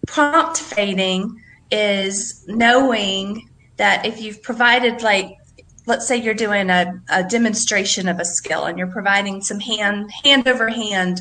[0.07, 5.37] prompt fading is knowing that if you've provided like
[5.87, 10.11] let's say you're doing a, a demonstration of a skill and you're providing some hand
[10.25, 11.21] hand over hand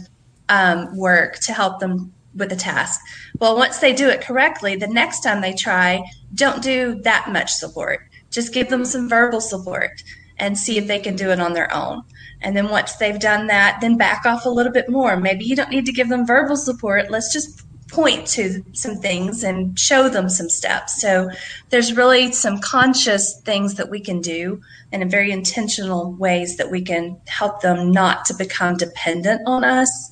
[0.50, 3.00] um, work to help them with the task.
[3.39, 7.52] Well once they do it correctly the next time they try don't do that much
[7.52, 8.02] support.
[8.30, 10.04] Just give them some verbal support
[10.38, 12.04] and see if they can do it on their own.
[12.41, 15.17] And then once they've done that then back off a little bit more.
[15.17, 17.10] Maybe you don't need to give them verbal support.
[17.10, 21.02] Let's just point to some things and show them some steps.
[21.02, 21.30] So
[21.69, 26.69] there's really some conscious things that we can do and in very intentional ways that
[26.69, 30.12] we can help them not to become dependent on us.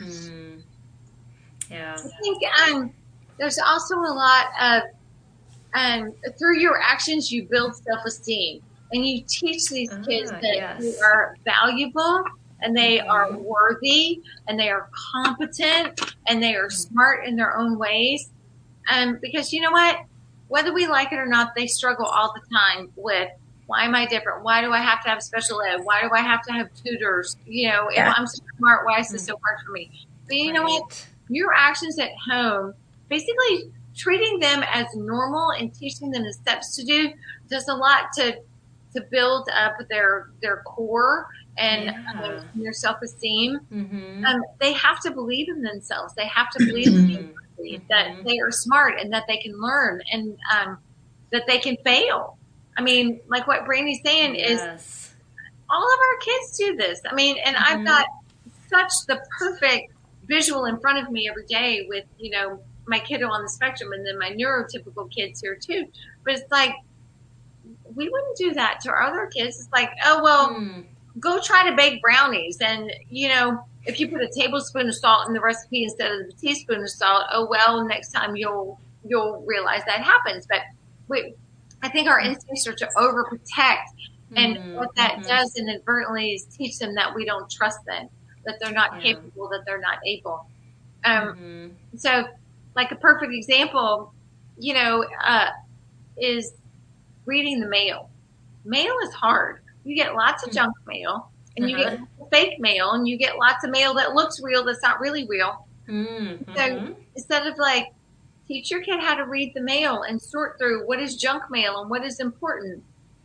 [0.00, 0.62] Mm.
[1.70, 1.96] Yeah.
[1.96, 2.92] I think um,
[3.38, 4.82] there's also a lot of
[5.74, 10.80] um, through your actions you build self-esteem and you teach these Ah, kids that yes.
[10.80, 12.22] they are valuable
[12.60, 17.78] and they are worthy and they are competent and they are smart in their own
[17.78, 18.30] ways.
[18.90, 19.98] Um, because you know what,
[20.48, 23.30] whether we like it or not, they struggle all the time with
[23.66, 24.44] why am I different?
[24.44, 25.80] Why do I have to have special ed?
[25.84, 27.36] Why do I have to have tutors?
[27.46, 28.10] You know, Yeah.
[28.10, 29.90] if I'm so smart, why is this so hard for me?
[30.26, 31.06] But you know what?
[31.30, 32.74] Your actions at home,
[33.08, 37.12] basically treating them as normal and teaching them the steps to do,
[37.48, 38.36] does a lot to
[38.94, 41.26] to build up their their core
[41.58, 41.90] and Yeah.
[42.24, 43.58] um, their self esteem.
[43.70, 44.26] Mhm.
[44.26, 46.12] Um, they have to believe in themselves.
[46.16, 47.80] They have to believe in Mhm.
[47.88, 50.78] that they are smart and that they can learn and um,
[51.32, 52.38] that they can fail.
[52.76, 54.60] I mean, like what Brandi's saying is
[55.70, 57.00] all of our kids do this.
[57.08, 57.84] I mean, and I've Mhm.
[57.84, 58.06] got
[58.68, 59.92] such the perfect
[60.24, 63.92] visual in front of me every day with, you know, my kiddo on the spectrum
[63.92, 65.86] and then my neurotypical kids here too.
[66.24, 66.74] But it's like,
[67.94, 69.58] we wouldn't do that to our other kids.
[69.58, 70.86] It's like, oh, well, Mm.
[71.20, 75.28] Go try to bake brownies and, you know, if you put a tablespoon of salt
[75.28, 79.42] in the recipe instead of a teaspoon of salt, oh well, next time you'll you'll
[79.46, 80.46] realize that happens.
[80.48, 80.60] But
[81.08, 81.34] we,
[81.82, 83.84] I think our instincts are to overprotect,
[84.36, 84.74] and mm-hmm.
[84.74, 85.28] what that mm-hmm.
[85.28, 88.08] does inadvertently is teach them that we don't trust them,
[88.46, 89.12] that they're not yeah.
[89.12, 90.46] capable, that they're not able.
[91.04, 91.96] Um, mm-hmm.
[91.96, 92.26] So,
[92.74, 94.14] like a perfect example,
[94.58, 95.50] you know, uh,
[96.16, 96.54] is
[97.26, 98.08] reading the mail.
[98.64, 99.60] Mail is hard.
[99.84, 100.56] You get lots of mm-hmm.
[100.56, 101.76] junk mail, and uh-huh.
[101.76, 102.24] you get uh-huh.
[102.30, 105.66] fake mail, and you get lots of mail that looks real that's not really real.
[105.88, 106.54] Mm-hmm.
[106.56, 107.92] So instead of like
[108.46, 111.80] teach your kid how to read the mail and sort through what is junk mail
[111.80, 112.82] and what is important.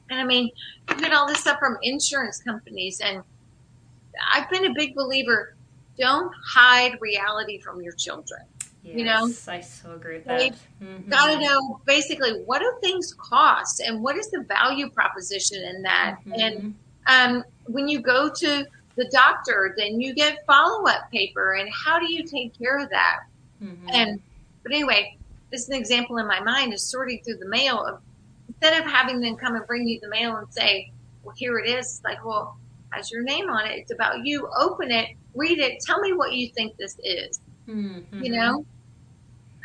[0.10, 0.50] And I mean,
[0.89, 3.22] you get all this stuff from insurance companies, and
[4.34, 5.56] I've been a big believer.
[6.00, 8.41] Don't hide reality from your children.
[8.89, 10.54] Yes, you know, I so agree with that.
[10.82, 11.10] Mm-hmm.
[11.10, 15.82] Got to know basically what do things cost and what is the value proposition in
[15.84, 16.17] that.
[16.25, 16.39] Mm-hmm.
[16.39, 16.75] And
[17.08, 21.99] um, when you go to the doctor, then you get follow up paper, and how
[21.99, 23.19] do you take care of that?
[23.63, 23.89] Mm-hmm.
[23.93, 24.21] And
[24.63, 25.17] but anyway,
[25.52, 28.02] this is an example in my mind is sorting through the mail of
[28.47, 30.91] instead of having them come and bring you the mail and say,
[31.23, 32.58] "Well, here it is," it's like, "Well,
[32.91, 33.78] has your name on it.
[33.78, 34.49] It's about you.
[34.58, 35.80] Open it, read it.
[35.82, 38.23] Tell me what you think this is." Mm-hmm.
[38.23, 38.65] You know,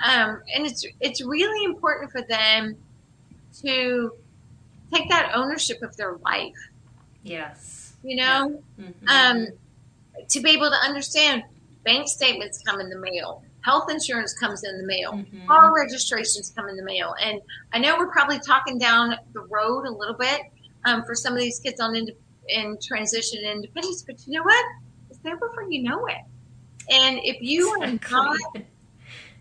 [0.03, 2.77] um, and it's it's really important for them
[3.63, 4.13] to
[4.93, 6.71] take that ownership of their life.
[7.23, 7.95] Yes.
[8.03, 9.09] You know, mm-hmm.
[9.09, 9.47] um,
[10.29, 11.45] to be able to understand
[11.85, 15.47] bank statements come in the mail health insurance comes in the mail, mm-hmm.
[15.47, 17.15] car registrations come in the mail.
[17.21, 17.41] And
[17.73, 20.43] I know we're probably talking down the road a little bit
[20.85, 22.11] um, for some of these kids on in,
[22.49, 24.65] in transition and independence, but you know what?
[25.09, 26.19] It's there before you know it.
[26.91, 28.17] And if you exactly.
[28.17, 28.39] are not,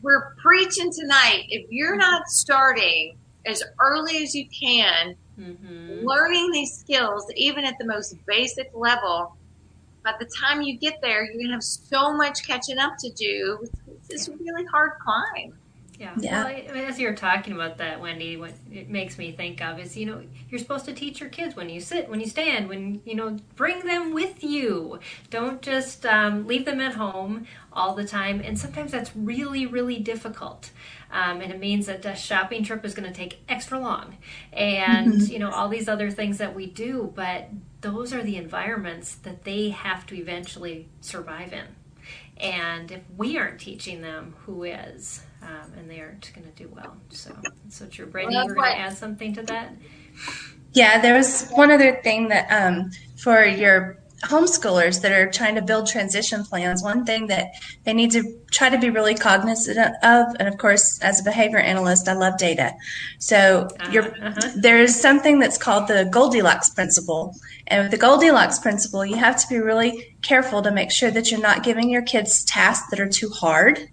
[0.03, 6.05] we're preaching tonight, if you're not starting as early as you can, mm-hmm.
[6.05, 9.35] learning these skills, even at the most basic level,
[10.03, 13.09] by the time you get there, you're going to have so much catching up to
[13.11, 13.65] do
[14.09, 15.57] it's a really hard climb.
[15.99, 16.13] Yeah.
[16.17, 16.43] yeah.
[16.43, 20.05] Well, as you're talking about that, Wendy, what it makes me think of is, you
[20.05, 23.15] know, you're supposed to teach your kids when you sit, when you stand, when, you
[23.15, 24.99] know, bring them with you.
[25.29, 28.41] Don't just um, leave them at home all the time.
[28.43, 30.71] And sometimes that's really, really difficult.
[31.11, 34.17] Um, and it means that a shopping trip is going to take extra long
[34.51, 35.31] and, mm-hmm.
[35.31, 37.11] you know, all these other things that we do.
[37.13, 37.49] But
[37.81, 41.65] those are the environments that they have to eventually survive in.
[42.37, 45.21] And if we aren't teaching them, who is?
[45.43, 46.95] Um, and they aren't going to do well.
[47.09, 47.35] So,
[47.69, 48.07] so true.
[48.07, 49.75] Brandi, well, you were going to add something to that?
[50.73, 55.61] Yeah, there was one other thing that um, for your homeschoolers that are trying to
[55.61, 57.51] build transition plans, one thing that
[57.83, 61.59] they need to try to be really cognizant of, and of course, as a behavior
[61.59, 62.73] analyst, I love data.
[63.19, 64.51] So uh-huh, uh-huh.
[64.55, 67.35] there is something that's called the Goldilocks principle.
[67.67, 71.29] And with the Goldilocks principle, you have to be really careful to make sure that
[71.29, 73.89] you're not giving your kids tasks that are too hard.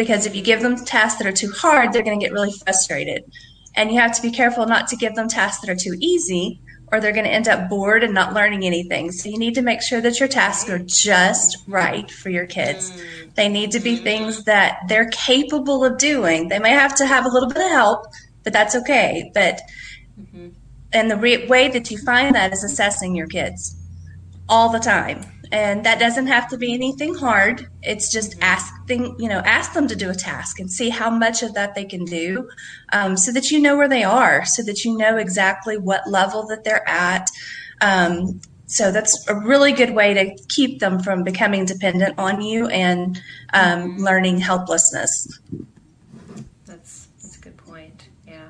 [0.00, 2.52] Because if you give them tasks that are too hard, they're going to get really
[2.64, 3.30] frustrated.
[3.76, 6.58] And you have to be careful not to give them tasks that are too easy
[6.90, 9.12] or they're going to end up bored and not learning anything.
[9.12, 12.90] So you need to make sure that your tasks are just right for your kids.
[12.90, 13.34] Mm.
[13.34, 16.48] They need to be things that they're capable of doing.
[16.48, 18.06] They may have to have a little bit of help,
[18.42, 19.30] but that's okay.
[19.34, 19.60] But
[20.18, 20.48] mm-hmm.
[20.94, 23.76] and the re- way that you find that is assessing your kids
[24.48, 27.68] all the time and that doesn't have to be anything hard.
[27.82, 31.42] It's just asking you know ask them to do a task and see how much
[31.42, 32.48] of that they can do
[32.92, 36.46] um, so that you know where they are so that you know exactly what level
[36.48, 37.28] that they're at.
[37.80, 42.68] Um, so that's a really good way to keep them from becoming dependent on you
[42.68, 43.20] and
[43.52, 45.40] um, learning helplessness.
[46.66, 48.08] That's that's a good point.
[48.28, 48.46] Yeah.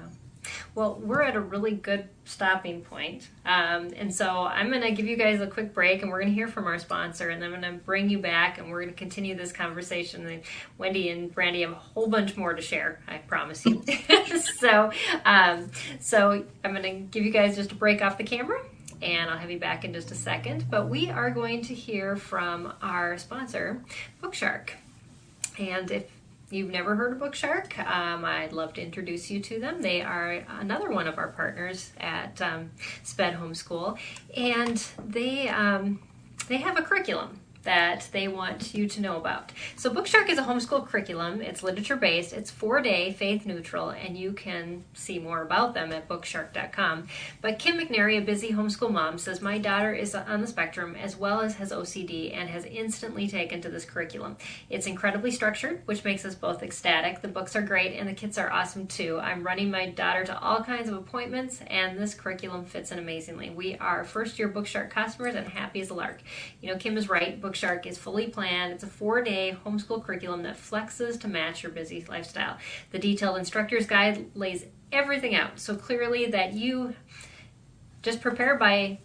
[0.75, 3.29] Well we're at a really good stopping point.
[3.45, 6.31] Um, and so I'm going to give you guys a quick break and we're going
[6.31, 8.95] to hear from our sponsor and I'm going to bring you back and we're going
[8.95, 10.27] to continue this conversation.
[10.27, 10.43] And
[10.79, 13.83] Wendy and Brandi have a whole bunch more to share, I promise you.
[14.59, 14.93] so,
[15.25, 18.61] um, so I'm going to give you guys just a break off the camera
[19.03, 20.71] and I'll have you back in just a second.
[20.71, 23.83] But we are going to hear from our sponsor,
[24.23, 24.71] Bookshark.
[25.59, 26.05] And if
[26.53, 29.83] you've never heard of Bookshark, um, I'd love to introduce you to them.
[29.83, 32.71] They are another one of our partners at um,
[33.03, 33.99] Sped Homeschool,
[34.37, 36.01] and they um,
[36.49, 39.53] they have a curriculum that they want you to know about.
[39.77, 41.41] So, Bookshark is a homeschool curriculum.
[41.43, 45.93] It's literature based, it's four day, faith neutral, and you can see more about them
[45.93, 47.09] at bookshark.com.
[47.41, 51.17] But Kim McNary, a busy homeschool mom, says, My daughter is on the spectrum as
[51.17, 54.37] well as has OCD and has instantly taken to this curriculum.
[54.69, 57.21] It's incredibly structured, which makes us both ecstatic.
[57.21, 59.19] The books are great and the kits are awesome too.
[59.21, 63.51] I'm running my daughter to all kinds of appointments, and this curriculum fits in amazingly.
[63.51, 66.21] We are first year Bookshark customers and happy as a lark.
[66.61, 68.73] You know, Kim is right Bookshark is fully planned.
[68.73, 72.59] It's a four day homeschool curriculum that flexes to match your busy lifestyle.
[72.91, 76.95] The detailed instructor's guide lays everything out so clearly that you
[78.03, 78.99] just prepare by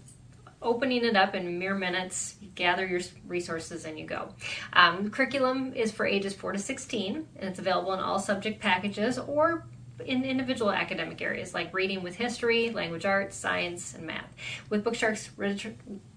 [0.61, 4.29] opening it up in mere minutes, gather your resources, and you go.
[4.73, 9.19] Um, curriculum is for ages 4 to 16, and it's available in all subject packages
[9.19, 9.65] or
[10.03, 14.33] in individual academic areas like reading with history, language arts, science, and math.
[14.69, 15.29] With Bookshark's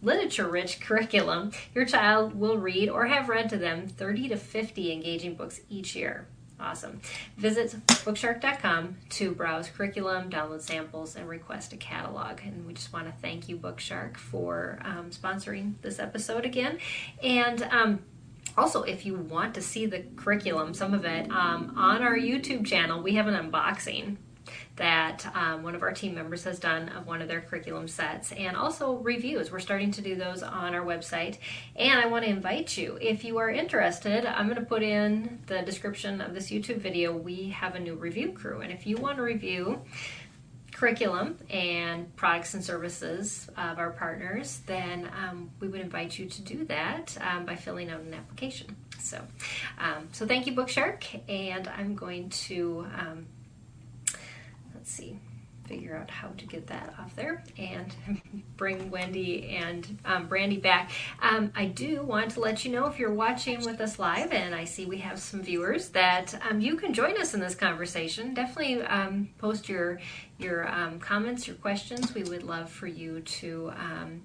[0.02, 4.92] literature rich curriculum, your child will read or have read to them 30 to 50
[4.92, 6.26] engaging books each year.
[6.60, 7.00] Awesome.
[7.36, 12.40] Visit bookshark.com to browse curriculum, download samples, and request a catalog.
[12.44, 16.78] And we just want to thank you, Bookshark, for um, sponsoring this episode again.
[17.22, 18.00] And um,
[18.58, 22.66] also, if you want to see the curriculum, some of it, um, on our YouTube
[22.66, 24.16] channel, we have an unboxing
[24.76, 28.32] that um, one of our team members has done of one of their curriculum sets
[28.32, 29.50] and also reviews.
[29.50, 31.38] We're starting to do those on our website.
[31.76, 35.40] And I want to invite you, if you are interested, I'm going to put in
[35.46, 37.12] the description of this YouTube video.
[37.12, 38.60] We have a new review crew.
[38.60, 39.82] And if you want to review,
[40.78, 46.42] curriculum and products and services of our partners, then um, we would invite you to
[46.42, 48.76] do that um, by filling out an application.
[49.00, 49.20] So,
[49.78, 53.26] um, so thank you, Bookshark, and I'm going to um,
[54.74, 55.18] let's see
[55.68, 57.94] figure out how to get that off there and
[58.56, 60.90] bring Wendy and um, Brandi back.
[61.20, 64.54] Um, I do want to let you know if you're watching with us live, and
[64.54, 68.32] I see we have some viewers, that um, you can join us in this conversation.
[68.34, 70.00] Definitely um, post your
[70.38, 72.14] your um, comments, your questions.
[72.14, 74.22] We would love for you to um,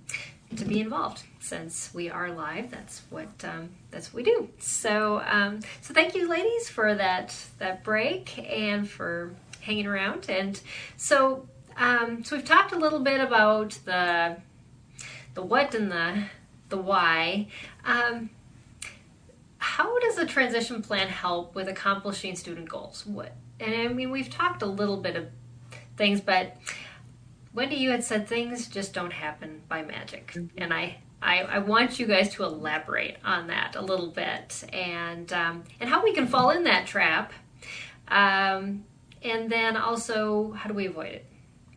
[0.55, 2.71] to be involved since we are live.
[2.71, 3.27] That's what
[3.91, 4.49] that's what we do.
[4.59, 5.21] So
[5.81, 10.29] so thank you, ladies, for that that break and for hanging around.
[10.29, 10.59] And
[10.97, 11.47] so,
[11.77, 14.37] um, so we've talked a little bit about the
[15.33, 16.25] the what and the
[16.69, 17.47] the why.
[17.85, 18.29] Um,
[19.57, 23.05] how does a transition plan help with accomplishing student goals?
[23.05, 25.27] What and I mean, we've talked a little bit of
[25.95, 26.57] things, but
[27.53, 30.57] Wendy, you had said things just don't happen by magic, mm-hmm.
[30.57, 35.31] and I I, I, want you guys to elaborate on that a little bit and
[35.31, 37.31] um, and how we can fall in that trap.
[38.09, 38.83] Um,
[39.23, 41.25] and then also how do we avoid it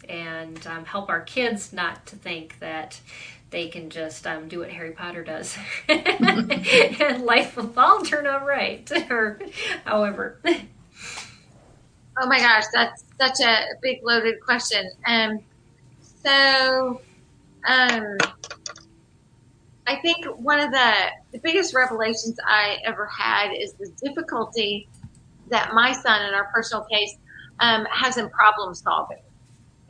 [0.08, 3.00] and um, help our kids not to think that
[3.50, 5.56] they can just um, do what Harry Potter does
[5.88, 9.40] and life will all turn out right or
[9.84, 10.38] however.
[12.18, 14.90] Oh my gosh, that's such a big loaded question.
[15.06, 15.40] Um,
[16.24, 17.00] so,
[17.66, 18.16] um,
[19.86, 20.92] I think one of the,
[21.32, 24.88] the biggest revelations I ever had is the difficulty
[25.50, 27.16] that my son, in our personal case,
[27.60, 29.22] um, has in problem solving.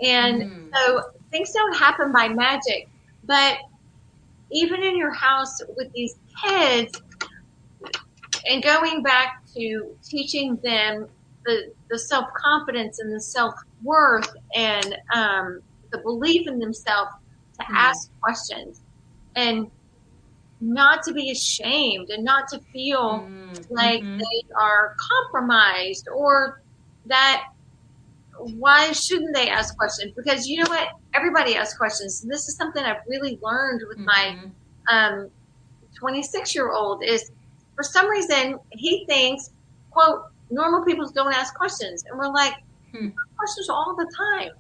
[0.01, 0.71] And mm.
[0.75, 2.89] so things don't happen by magic,
[3.25, 3.59] but
[4.51, 7.01] even in your house with these kids,
[8.49, 11.09] and going back to teaching them
[11.45, 17.11] the, the self confidence and the self worth and um, the belief in themselves
[17.59, 17.75] to mm.
[17.75, 18.81] ask questions
[19.35, 19.71] and
[20.61, 23.71] not to be ashamed and not to feel mm.
[23.71, 24.19] like mm-hmm.
[24.19, 26.63] they are compromised or
[27.07, 27.45] that
[28.39, 30.13] why shouldn't they ask questions?
[30.17, 30.89] Because you know what?
[31.15, 32.23] Everybody asks questions.
[32.23, 34.07] And this is something I've really learned with mm-hmm.
[34.07, 34.39] my
[34.89, 35.31] um,
[35.97, 37.31] 26 year old is
[37.75, 39.51] for some reason he thinks,
[39.91, 42.05] quote, normal people don't ask questions.
[42.05, 42.55] And we're like,
[42.93, 43.09] hmm.
[43.37, 44.51] questions all the time.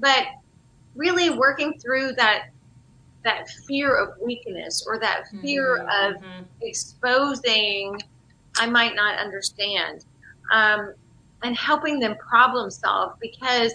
[0.00, 0.26] But
[0.94, 2.50] really working through that
[3.24, 6.14] that fear of weakness or that fear mm-hmm.
[6.14, 6.42] of mm-hmm.
[6.60, 7.98] exposing
[8.58, 10.04] I might not understand.
[10.52, 10.94] Um,
[11.44, 13.72] and helping them problem solve because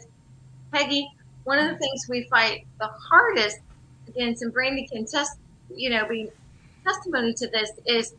[0.73, 1.08] Peggy,
[1.43, 3.60] one of the things we fight the hardest
[4.08, 5.38] against, and Brandi can test,
[5.73, 6.29] you know, be
[6.84, 8.13] testimony to this is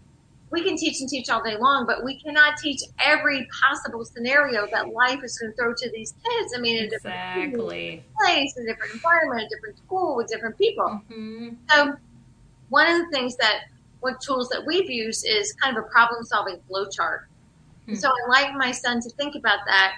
[0.51, 4.67] we can teach and teach all day long, but we cannot teach every possible scenario
[4.73, 6.55] that life is going to throw to these kids.
[6.57, 7.43] I mean, exactly.
[7.43, 11.01] a different place, a different environment, a different school with different people.
[11.11, 11.51] Mm-hmm.
[11.71, 11.95] So,
[12.69, 13.65] one of the things that
[14.01, 17.30] what tools that we've used is kind of a problem solving flow chart.
[17.87, 17.95] Mm-hmm.
[17.95, 19.97] So I like my son to think about that.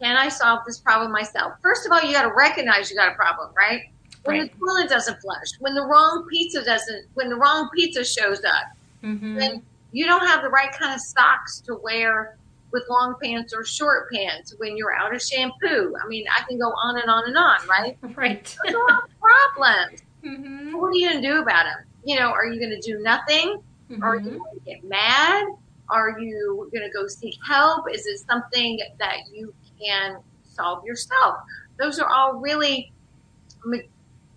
[0.00, 1.54] Can I solve this problem myself?
[1.60, 3.82] First of all, you got to recognize you got a problem, right?
[4.24, 4.52] When right.
[4.52, 8.76] the toilet doesn't flush, when the wrong pizza doesn't, when the wrong pizza shows up,
[9.02, 9.36] mm-hmm.
[9.36, 9.62] then
[9.92, 12.36] you don't have the right kind of socks to wear
[12.72, 15.94] with long pants or short pants when you're out of shampoo.
[16.02, 17.96] I mean, I can go on and on and on, right?
[18.16, 18.56] Right.
[18.64, 20.02] Those are all problems.
[20.24, 20.76] Mm-hmm.
[20.76, 21.84] What are you going to do about them?
[22.04, 23.60] You know, are you going to do nothing?
[23.90, 24.02] Mm-hmm.
[24.02, 25.46] Are you going to get mad?
[25.90, 27.86] Are you going to go seek help?
[27.92, 31.36] Is it something that you can solve yourself?
[31.78, 32.92] Those are all really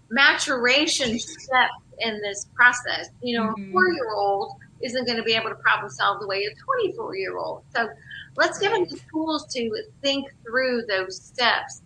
[0.09, 3.09] maturation steps in this process.
[3.21, 3.69] You know, mm-hmm.
[3.69, 6.55] a four year old isn't going to be able to problem solve the way a
[6.55, 7.63] 24 year old.
[7.75, 7.89] So
[8.35, 11.80] let's give them the tools to think through those steps.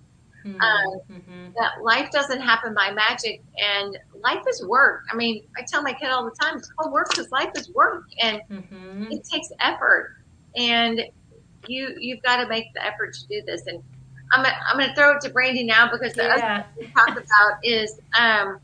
[0.46, 0.62] Mm-hmm.
[0.62, 1.54] Um, mm-hmm.
[1.58, 5.04] That life doesn't happen by magic, and life is work.
[5.12, 7.72] I mean, I tell my kid all the time, it's called work because life is
[7.72, 9.12] work, and mm-hmm.
[9.12, 10.18] it takes effort.
[10.56, 11.02] And
[11.68, 13.66] you you've got to make the effort to do this.
[13.66, 13.82] And
[14.34, 16.34] I'm I'm going to throw it to Brandi now because the yeah.
[16.34, 18.60] other thing we talk about is um,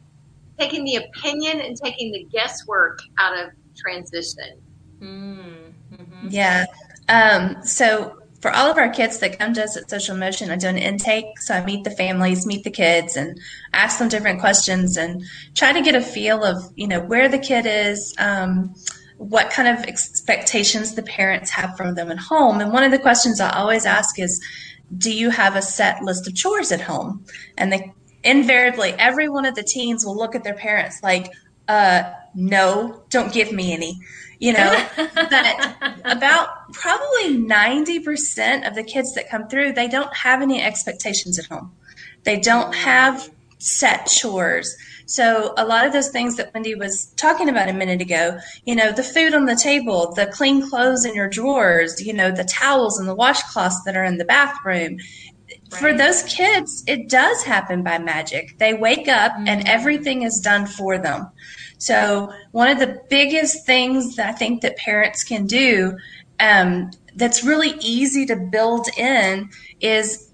[0.60, 4.62] taking the opinion and taking the guesswork out of transition.
[5.00, 6.28] Mm-hmm.
[6.30, 6.66] Yeah.
[7.10, 10.56] Um, so for all of our kids that come to us at Social Motion, I
[10.56, 11.40] do an intake.
[11.42, 13.40] So I meet the families, meet the kids, and
[13.74, 15.24] ask them different questions and
[15.56, 18.14] try to get a feel of you know where the kid is.
[18.18, 18.74] Um,
[19.18, 22.60] what kind of expectations the parents have from them at home.
[22.60, 24.44] And one of the questions I always ask is,
[24.98, 27.24] do you have a set list of chores at home?
[27.56, 31.32] And they invariably, every one of the teens will look at their parents like,
[31.68, 34.00] uh, no, don't give me any.
[34.42, 40.42] You know, but about probably 90% of the kids that come through, they don't have
[40.42, 41.72] any expectations at home.
[42.24, 43.30] They don't have
[43.60, 44.76] set chores.
[45.06, 48.76] So a lot of those things that Wendy was talking about a minute ago, you
[48.76, 52.46] know, the food on the table, the clean clothes in your drawers, you know, the
[52.46, 54.98] towels and the washcloths that are in the bathroom.
[55.74, 55.80] Right.
[55.80, 58.58] For those kids, it does happen by magic.
[58.58, 59.48] They wake up mm-hmm.
[59.48, 61.30] and everything is done for them.
[61.82, 65.98] So one of the biggest things that I think that parents can do
[66.40, 70.30] um, that's really easy to build in is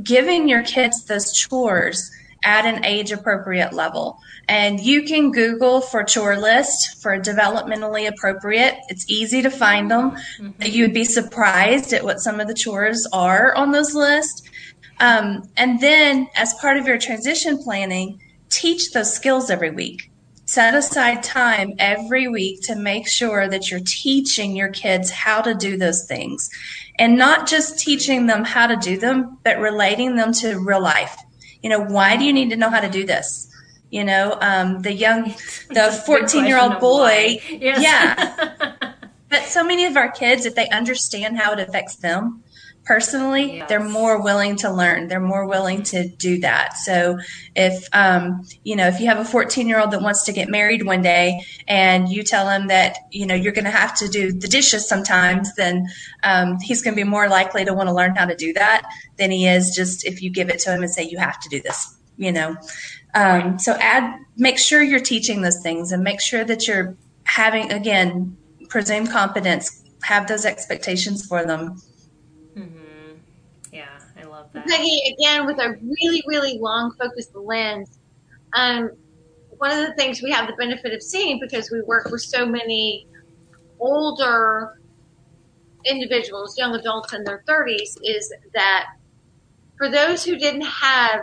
[0.00, 2.08] giving your kids those chores
[2.44, 4.16] at an age appropriate level.
[4.46, 8.76] And you can Google for chore list for developmentally appropriate.
[8.88, 10.12] It's easy to find them.
[10.12, 10.62] Mm-hmm.
[10.62, 14.48] You'd be surprised at what some of the chores are on those lists.
[15.00, 20.11] Um, and then, as part of your transition planning, teach those skills every week.
[20.44, 25.54] Set aside time every week to make sure that you're teaching your kids how to
[25.54, 26.50] do those things.
[26.98, 31.16] And not just teaching them how to do them, but relating them to real life
[31.62, 33.48] you know, why do you need to know how to do this?
[33.90, 35.34] You know, um, the young,
[35.70, 37.40] the 14 year old boy.
[37.48, 37.82] Yes.
[37.82, 38.94] Yeah.
[39.30, 42.42] but so many of our kids, if they understand how it affects them,
[42.84, 43.68] personally yes.
[43.68, 45.08] they're more willing to learn.
[45.08, 46.76] They're more willing to do that.
[46.76, 47.18] So
[47.54, 50.48] if um, you know if you have a 14 year old that wants to get
[50.48, 54.08] married one day and you tell him that you know you're going to have to
[54.08, 55.86] do the dishes sometimes then
[56.22, 58.82] um, he's going to be more likely to want to learn how to do that
[59.16, 61.48] than he is just if you give it to him and say you have to
[61.48, 62.56] do this you know?
[63.14, 67.70] Um, so add make sure you're teaching those things and make sure that you're having
[67.70, 68.36] again
[68.68, 71.80] presume competence have those expectations for them
[74.54, 77.98] Peggy, again, with a really, really long focused lens,
[78.54, 78.90] um,
[79.58, 82.44] one of the things we have the benefit of seeing because we work with so
[82.44, 83.06] many
[83.80, 84.78] older
[85.84, 88.86] individuals, young adults in their 30s, is that
[89.76, 91.20] for those who didn't have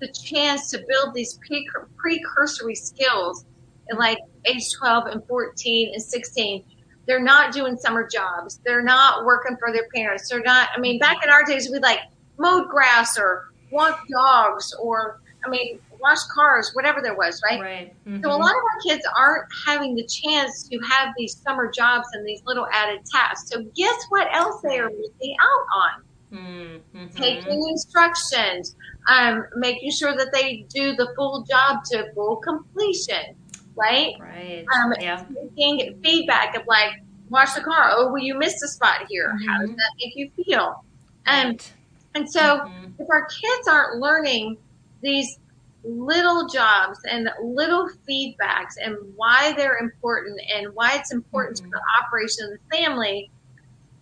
[0.00, 3.44] the chance to build these pre- precursory skills
[3.88, 6.64] in like age 12 and 14 and 16,
[7.06, 8.60] they're not doing summer jobs.
[8.64, 10.28] They're not working for their parents.
[10.28, 12.00] They're not, I mean, back in our days, we like
[12.38, 17.60] mowed grass or walked dogs or, I mean, washed cars, whatever there was, right?
[17.60, 17.94] Right.
[18.06, 18.22] Mm-hmm.
[18.22, 22.08] So a lot of our kids aren't having the chance to have these summer jobs
[22.12, 23.50] and these little added tasks.
[23.50, 26.02] So guess what else they are missing out on?
[26.32, 27.06] Mm-hmm.
[27.14, 28.74] Taking instructions,
[29.08, 33.36] um, making sure that they do the full job to full completion,
[33.76, 34.14] right?
[34.18, 34.64] Right.
[34.74, 35.24] Um, yeah.
[35.56, 36.94] Taking feedback of like,
[37.28, 37.90] wash the car.
[37.92, 39.28] Oh, well, you missed a spot here.
[39.28, 39.48] Mm-hmm.
[39.48, 40.84] How does that make you feel?
[41.26, 41.72] Um, right.
[42.14, 43.02] And so mm-hmm.
[43.02, 44.58] if our kids aren't learning
[45.02, 45.38] these
[45.84, 51.66] little jobs and little feedbacks and why they're important and why it's important mm-hmm.
[51.66, 53.30] to the operation of the family,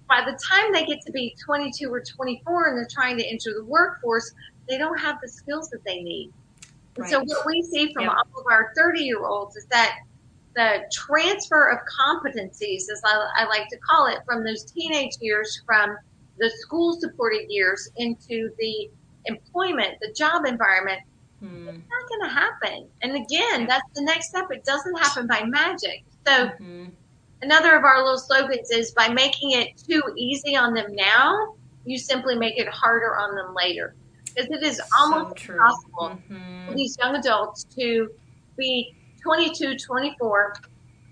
[0.08, 3.52] by the time they get to be 22 or 24 and they're trying to enter
[3.54, 4.34] the workforce,
[4.68, 6.32] they don't have the skills that they need.
[6.98, 7.08] Right.
[7.08, 8.12] so what we see from yep.
[8.12, 10.00] all of our 30 year olds is that
[10.56, 15.62] the transfer of competencies, as I, I like to call it, from those teenage years
[15.64, 15.96] from
[16.40, 18.90] the school supported years into the
[19.26, 21.00] employment, the job environment,
[21.38, 21.68] hmm.
[21.68, 22.88] it's not going to happen.
[23.02, 24.46] And again, that's the next step.
[24.50, 26.04] It doesn't happen by magic.
[26.26, 26.86] So, mm-hmm.
[27.42, 31.98] another of our little slogans is by making it too easy on them now, you
[31.98, 33.94] simply make it harder on them later.
[34.24, 36.68] Because it is almost so impossible mm-hmm.
[36.68, 38.10] for these young adults to
[38.56, 40.54] be 22, 24,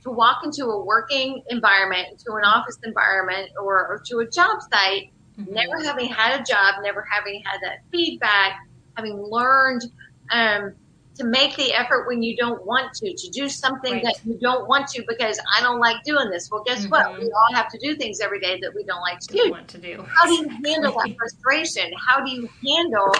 [0.04, 4.60] to walk into a working environment, to an office environment, or, or to a job
[4.70, 5.52] site mm-hmm.
[5.52, 8.58] never having had a job, never having had that feedback,
[8.96, 9.82] having learned
[10.30, 10.74] um,
[11.18, 14.04] to make the effort when you don't want to, to do something Right.
[14.04, 16.48] that you don't want to because I don't like doing this.
[16.50, 17.06] Well, guess what?
[17.06, 17.20] Mhm.
[17.20, 19.68] We all have to do things every day that we don't like to do want
[19.68, 20.04] to do.
[20.16, 21.90] How do you handle that frustration?
[22.06, 23.12] How do you handle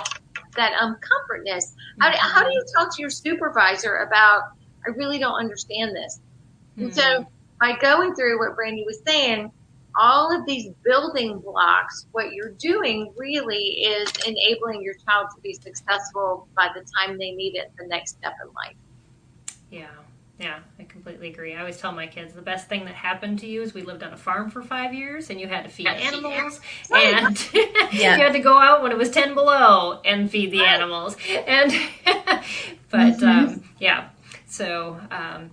[0.57, 1.75] that uncomfortness?
[2.01, 4.53] How do, how do you talk to your supervisor about,
[4.87, 6.21] I really don't understand this?
[6.79, 6.91] Mm-hmm.
[6.91, 7.27] so
[7.61, 9.51] by going through what Brandi was saying,
[9.99, 15.55] all of these building blocks, what you're doing really is enabling your child to be
[15.55, 18.77] successful by the time they need it the next step in life.
[19.71, 19.87] Yeah,
[20.39, 21.55] yeah, I completely agree.
[21.55, 24.03] I always tell my kids the best thing that happened to you is we lived
[24.05, 26.61] on a farm for five years and you had to feed animals
[26.95, 27.37] and
[27.93, 28.17] Yeah.
[28.17, 30.69] you had to go out when it was 10 below and feed the Right.
[30.69, 31.17] animals.
[31.47, 31.73] And,
[32.91, 34.09] but, um, yeah,
[34.47, 35.51] so, um,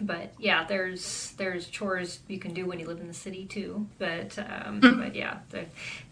[0.00, 3.86] but yeah, there's there's chores you can do when you live in the city too.
[3.98, 5.38] But um, but yeah,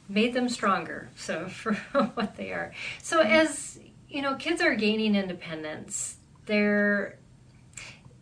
[0.08, 1.08] made them stronger.
[1.16, 1.74] So for
[2.14, 2.72] what they are.
[3.02, 3.78] So as
[4.08, 6.16] you know, kids are gaining independence.
[6.46, 7.18] There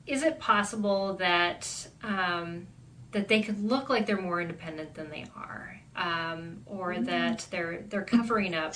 [0.07, 2.67] is it possible that um,
[3.13, 7.83] that they could look like they're more independent than they are, um, or that they're
[7.89, 8.75] they're covering up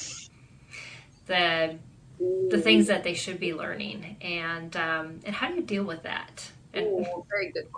[1.27, 1.79] the
[2.19, 6.03] the things that they should be learning, and um, and how do you deal with
[6.05, 6.51] that?
[6.81, 7.69] Ooh, very good.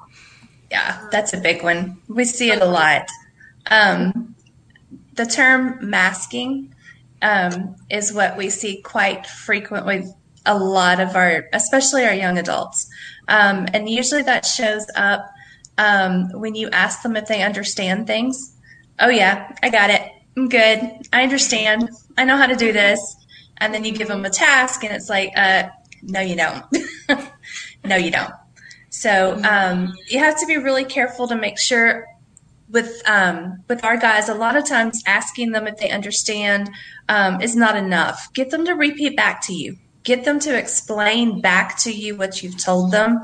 [0.70, 2.00] Yeah, that's a big one.
[2.08, 3.08] We see it a lot.
[3.66, 4.34] Um,
[5.14, 6.74] the term masking
[7.22, 10.04] um, is what we see quite frequently.
[10.46, 12.88] A lot of our, especially our young adults,
[13.28, 15.30] um, and usually that shows up
[15.76, 18.56] um, when you ask them if they understand things.
[18.98, 20.02] Oh yeah, I got it.
[20.36, 20.80] I'm good.
[21.12, 21.90] I understand.
[22.16, 23.16] I know how to do this.
[23.58, 25.68] And then you give them a task, and it's like, uh,
[26.02, 26.64] no, you don't.
[27.84, 28.32] no, you don't.
[29.00, 32.06] So um, you have to be really careful to make sure
[32.68, 34.28] with um, with our guys.
[34.28, 36.68] A lot of times, asking them if they understand
[37.08, 38.30] um, is not enough.
[38.34, 39.78] Get them to repeat back to you.
[40.02, 43.22] Get them to explain back to you what you've told them.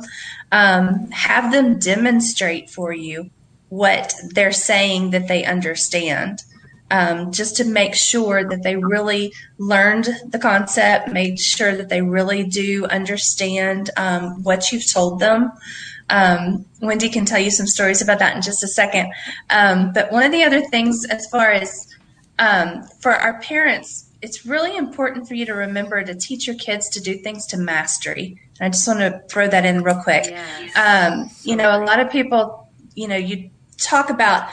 [0.51, 3.29] Um, have them demonstrate for you
[3.68, 6.43] what they're saying that they understand.
[6.89, 12.01] Um, just to make sure that they really learned the concept, made sure that they
[12.01, 15.51] really do understand um, what you've told them.
[16.09, 19.12] Um, Wendy can tell you some stories about that in just a second.
[19.51, 21.89] Um, but one of the other things, as far as
[22.39, 26.89] um, for our parents, it's really important for you to remember to teach your kids
[26.91, 28.41] to do things to mastery.
[28.59, 30.24] And I just want to throw that in real quick.
[30.24, 30.76] Yes.
[30.76, 34.49] Um, you know, a lot of people, you know, you talk about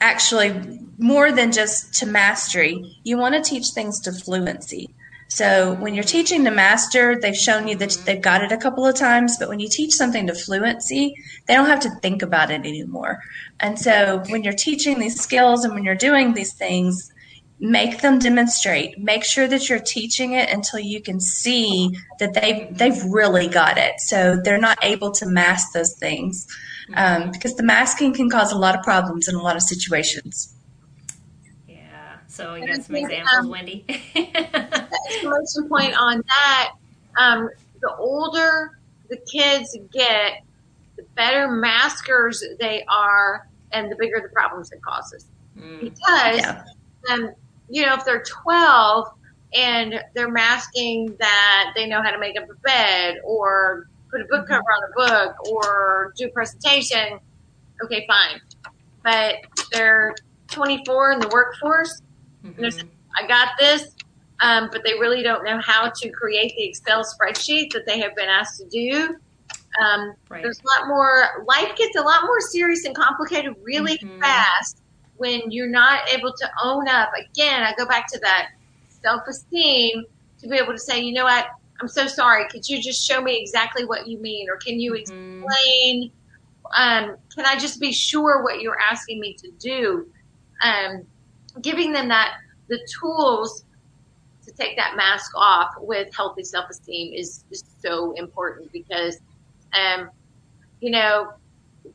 [0.00, 2.98] actually more than just to mastery.
[3.04, 4.90] You want to teach things to fluency.
[5.28, 8.84] So when you're teaching to master, they've shown you that they've got it a couple
[8.84, 11.14] of times, but when you teach something to fluency,
[11.46, 13.20] they don't have to think about it anymore.
[13.60, 17.12] And so when you're teaching these skills and when you're doing these things,
[17.60, 18.98] make them demonstrate.
[18.98, 23.78] Make sure that you're teaching it until you can see that they've they've really got
[23.78, 24.00] it.
[24.00, 26.46] So they're not able to mask those things
[26.96, 30.54] um, because the masking can cause a lot of problems in a lot of situations.
[31.68, 32.18] yeah.
[32.26, 33.84] So you I got some think, examples, um, Wendy.
[34.14, 36.72] exclamation point on that.
[37.18, 37.48] Um,
[37.80, 38.72] the older
[39.08, 40.42] the kids get,
[40.96, 45.26] the better maskers they are, and the bigger the problems it causes.
[45.58, 46.64] Mm, Because, Yeah.
[47.10, 47.30] um,
[47.68, 49.08] you know, if they're 12
[49.52, 54.24] and they're masking that they know how to make up a bed or put a
[54.24, 57.18] book cover on a book or do a presentation,
[57.84, 58.40] okay, fine.
[59.02, 59.36] But
[59.72, 60.14] they're
[60.50, 62.02] 24 in the workforce,
[62.44, 62.88] mhm.
[63.16, 63.94] I got this,
[64.40, 68.14] um, but they really don't know how to create the Excel spreadsheet that they have
[68.14, 69.16] been asked to do.
[69.82, 70.42] Um, Right.
[70.42, 74.20] There's a lot more, life gets a lot more serious and complicated really Mhm.
[74.22, 74.80] fast
[75.16, 77.10] when you're not able to own up.
[77.14, 78.48] Again, I go back to that
[78.88, 80.04] self esteem
[80.40, 81.48] to be able to say, you know what,
[81.80, 82.46] I'm so sorry.
[82.48, 84.48] Could you just show me exactly what you mean?
[84.50, 85.00] Or can you Mhm.
[85.00, 86.12] explain?
[86.76, 90.06] Um, can I just be sure what you're asking me to do?
[90.62, 91.06] Um,
[91.62, 92.34] giving them that
[92.68, 93.64] the tools
[94.44, 99.18] to take that mask off with healthy self-esteem is, is so important because
[99.72, 100.10] um,
[100.80, 101.32] you know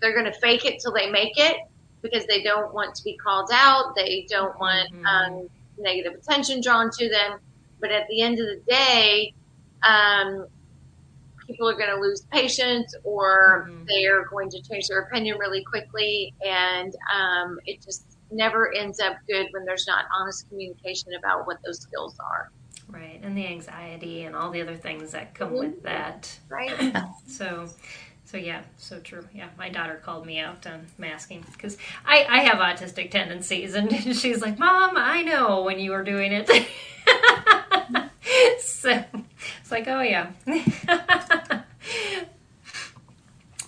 [0.02, 1.58] they're going to fake it till they make it
[2.02, 5.06] because they don't want to be called out they don't want Mhm.
[5.06, 7.40] um, negative attention drawn to them
[7.82, 9.34] but at the end of the day
[9.88, 10.48] um,
[11.48, 13.86] people are going to lose patience or Mhm.
[13.88, 19.18] they're going to change their opinion really quickly and um, it just never ends up
[19.28, 22.52] good when there's not honest communication about what those skills are
[22.88, 23.20] Right.
[23.24, 26.38] And the anxiety and all the other things that come with that.
[26.50, 26.96] right
[27.28, 27.68] So,
[28.26, 29.28] so yeah, so true.
[29.34, 33.92] Yeah, my daughter called me out on masking because I, I have autistic tendencies, and
[34.16, 36.48] she's like, "Mom, I know when you were doing it."
[38.60, 39.04] so
[39.62, 40.32] it's like, oh yeah.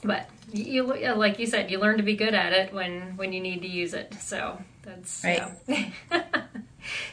[0.03, 3.39] but you like you said, you learn to be good at it when when you
[3.39, 4.15] need to use it.
[4.15, 5.43] So that's right.
[5.67, 5.91] Yeah.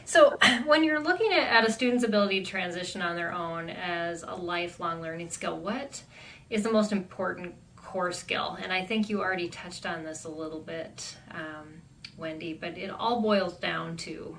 [0.05, 0.35] so
[0.65, 4.33] when you're looking at, at a student's ability to transition on their own as a
[4.33, 6.01] lifelong learning skill, what
[6.49, 8.57] is the most important core skill?
[8.61, 11.81] And I think you already touched on this a little bit, um,
[12.17, 14.37] Wendy, but it all boils down to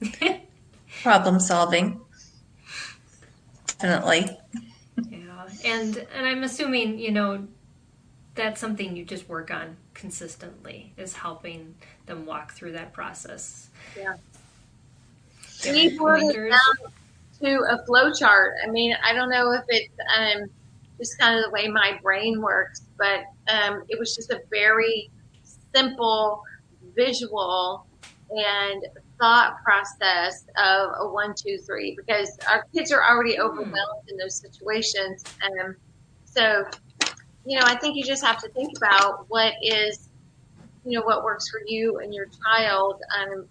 [1.02, 2.00] problem solving.
[3.78, 4.36] Definitely.
[5.10, 7.46] Yeah, and and I'm assuming you know
[8.34, 11.74] that's something you just work on consistently is helping
[12.06, 13.68] them walk through that process.
[13.96, 14.16] Yeah.
[15.64, 16.92] We boiled it down
[17.40, 18.54] to a flow chart.
[18.62, 20.50] I mean, I don't know if it's um,
[20.98, 25.10] just kind of the way my brain works, but um, it was just a very
[25.74, 26.42] simple
[26.94, 27.86] visual
[28.30, 28.84] and
[29.18, 33.42] thought process of a one, two, three, because our kids are already hmm.
[33.42, 35.24] overwhelmed in those situations.
[35.42, 35.74] And
[36.24, 36.64] so,
[37.44, 40.08] you know, I think you just have to think about what is,
[40.84, 43.46] you know, what works for you and your child um,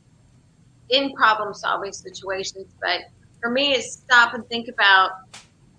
[0.89, 2.68] in problem solving situations.
[2.82, 3.02] But
[3.41, 5.12] for me, it's stop and think about,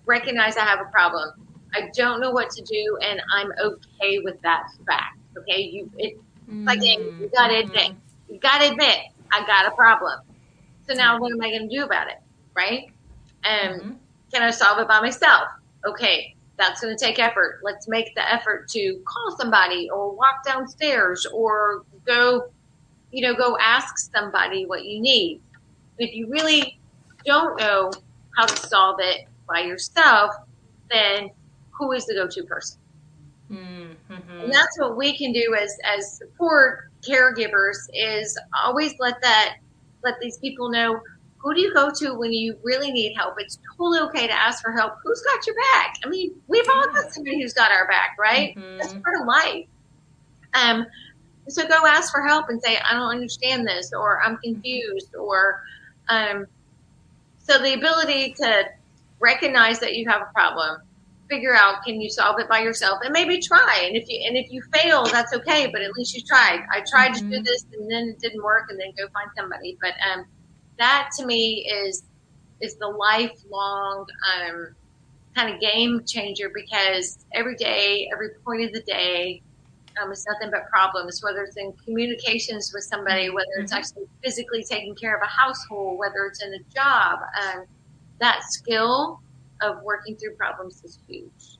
[0.05, 1.44] recognize I have a problem.
[1.75, 5.17] I don't know what to do, and I'm okay with that fact.
[5.37, 6.17] Okay, you it,
[6.49, 6.65] mm-hmm.
[6.65, 7.91] like you got to admit,
[8.29, 8.97] you got to admit
[9.31, 10.21] I got a problem.
[10.87, 12.19] So now what am I going to do about it?
[12.55, 12.91] Right?
[13.43, 13.91] And mm-hmm.
[14.31, 15.49] can I solve it by myself?
[15.85, 17.59] Okay, that's going to take effort.
[17.61, 22.49] Let's make the effort to call somebody or walk downstairs or go,
[23.11, 25.41] you know, go ask somebody what you need.
[25.97, 26.79] If you really
[27.25, 27.91] don't know
[28.37, 30.33] how to solve it by yourself,
[30.89, 31.31] then
[31.77, 32.79] who is the go-to person?
[33.51, 34.41] Mm-hmm.
[34.41, 39.57] And that's what we can do as as support caregivers is always let that
[40.03, 40.99] let these people know
[41.37, 43.35] who do you go to when you really need help?
[43.37, 44.93] It's totally okay to ask for help.
[45.03, 45.95] Who's got your back?
[46.03, 48.55] I mean, we've all got somebody who's got our back, right?
[48.55, 48.77] Mm-hmm.
[48.79, 49.67] That's part of life.
[50.55, 50.87] Um,
[51.47, 55.61] so go ask for help and say, I don't understand this, or I'm confused, or
[56.09, 56.47] um,
[57.37, 58.63] so the ability to
[59.19, 60.81] recognize that you have a problem
[61.29, 64.37] figure out can you solve it by yourself and maybe try and if you and
[64.37, 67.29] if you fail that's okay but at least you tried i tried mm-hmm.
[67.29, 67.43] to do mm-hmm.
[67.43, 70.25] this and then it didn't work and then go find somebody but um
[70.77, 72.03] that to me is
[72.61, 74.05] is the lifelong
[74.35, 74.75] um
[75.35, 79.41] kind of game changer because every day every point of the day
[80.01, 83.79] um, it's nothing but problems whether it's in communications with somebody whether it's mm-hmm.
[83.79, 87.65] actually physically taking care of a household whether it's in a job um,
[88.19, 89.19] that skill
[89.61, 91.57] of working through problems is huge.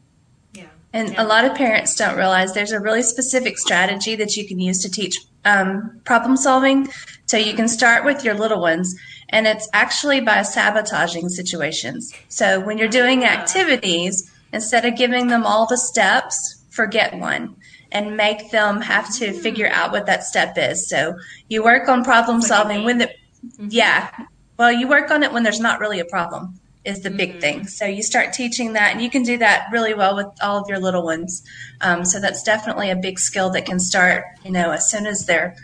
[0.54, 0.66] Yeah.
[0.93, 1.24] And yeah.
[1.24, 4.82] a lot of parents don't realize there's a really specific strategy that you can use
[4.84, 6.88] to teach um, problem solving.
[7.26, 8.96] So you can start with your little ones,
[9.30, 12.14] and it's actually by sabotaging situations.
[12.30, 17.56] So when you're doing activities, instead of giving them all the steps, forget one
[17.91, 20.89] and make them have to figure out what that step is.
[20.89, 21.16] So
[21.48, 23.68] you work on problem solving when the, mm-hmm.
[23.70, 24.12] yeah,
[24.58, 27.40] well, you work on it when there's not really a problem is the big mm-hmm.
[27.40, 27.68] thing.
[27.68, 30.70] So you start teaching that, and you can do that really well with all of
[30.70, 31.44] your little ones.
[31.82, 34.26] Um, so that's definitely a big skill that can start.
[34.44, 35.56] You know, as soon as they're,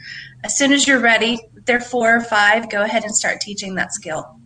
[0.44, 2.70] as soon as you're ready, they're four or five.
[2.70, 4.40] Go ahead and start teaching that skill.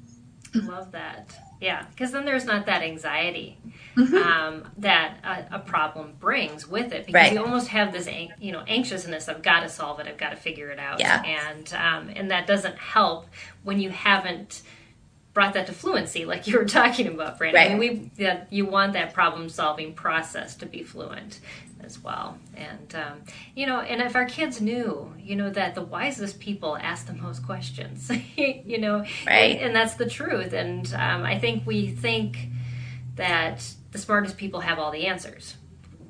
[0.54, 1.36] Love that.
[1.62, 3.58] Yeah, because then there's not that anxiety
[3.96, 4.16] mm-hmm.
[4.16, 7.06] um, that a, a, problem brings with it.
[7.06, 7.34] Because right.
[7.34, 8.10] you almost have this,
[8.40, 9.30] you know, anxiousness.
[9.30, 10.08] I've got to solve it.
[10.08, 11.00] I've got to figure it out.
[11.00, 11.24] Yeah.
[11.24, 13.28] And um, and that doesn't help
[13.64, 14.62] when you haven't
[15.36, 17.62] brought that to fluency, like you were talking about, Brandon.
[17.62, 17.72] Right.
[17.72, 21.40] I mean, we yeah, you want that problem solving process to be fluent
[21.82, 23.22] as well, and um,
[23.54, 27.14] you know, and if our kids knew, you know, that the wisest people ask the
[27.14, 29.58] most questions, you know, right.
[29.58, 30.54] and, and, that's the truth.
[30.54, 32.48] And um, I think we think
[33.16, 35.58] that the smartest people have all the answers,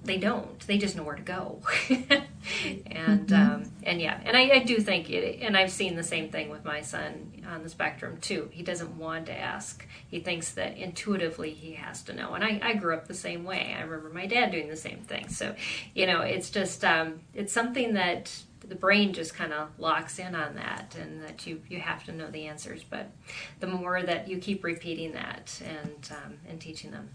[0.06, 0.60] they don't.
[0.62, 1.62] They just know where to go.
[1.90, 3.34] and mm-hmm.
[3.34, 5.42] um, and yeah, and I, I, do think it.
[5.42, 8.50] And I've seen the same thing with my son on the spectrum too.
[8.52, 9.86] He doesn't want to ask.
[10.08, 12.34] He thinks that intuitively he has to know.
[12.34, 13.76] And I, I grew up the same way.
[13.78, 15.30] I remember my dad doing the same thing.
[15.30, 15.56] So
[15.94, 18.32] you know, it's just um, it's something that
[18.68, 22.12] the brain just kind of locks in on that and that you, you have to
[22.12, 23.12] know the answers but
[23.60, 27.08] the more that you keep repeating that and um, and teaching them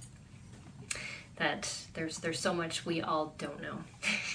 [1.40, 3.78] that there's there's so much we all don't know.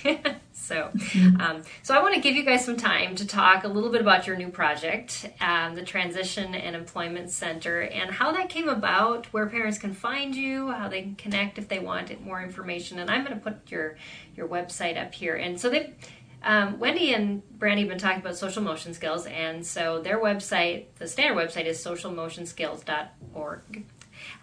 [0.54, 1.40] so, mm-hmm.
[1.40, 4.02] um, so I want to give you guys some time to talk a little bit
[4.02, 9.28] about your new project, um, the Transition and Employment Center, and how that came about,
[9.28, 12.98] where parents can find you, how they can connect if they want more information.
[12.98, 13.98] And I'm going to put your
[14.36, 15.36] your website up here.
[15.36, 15.94] And so they
[16.42, 20.86] um, Wendy and Brandi have been talking about social motion skills, and so their website,
[20.98, 23.86] the standard website, is socialmotionskills.org.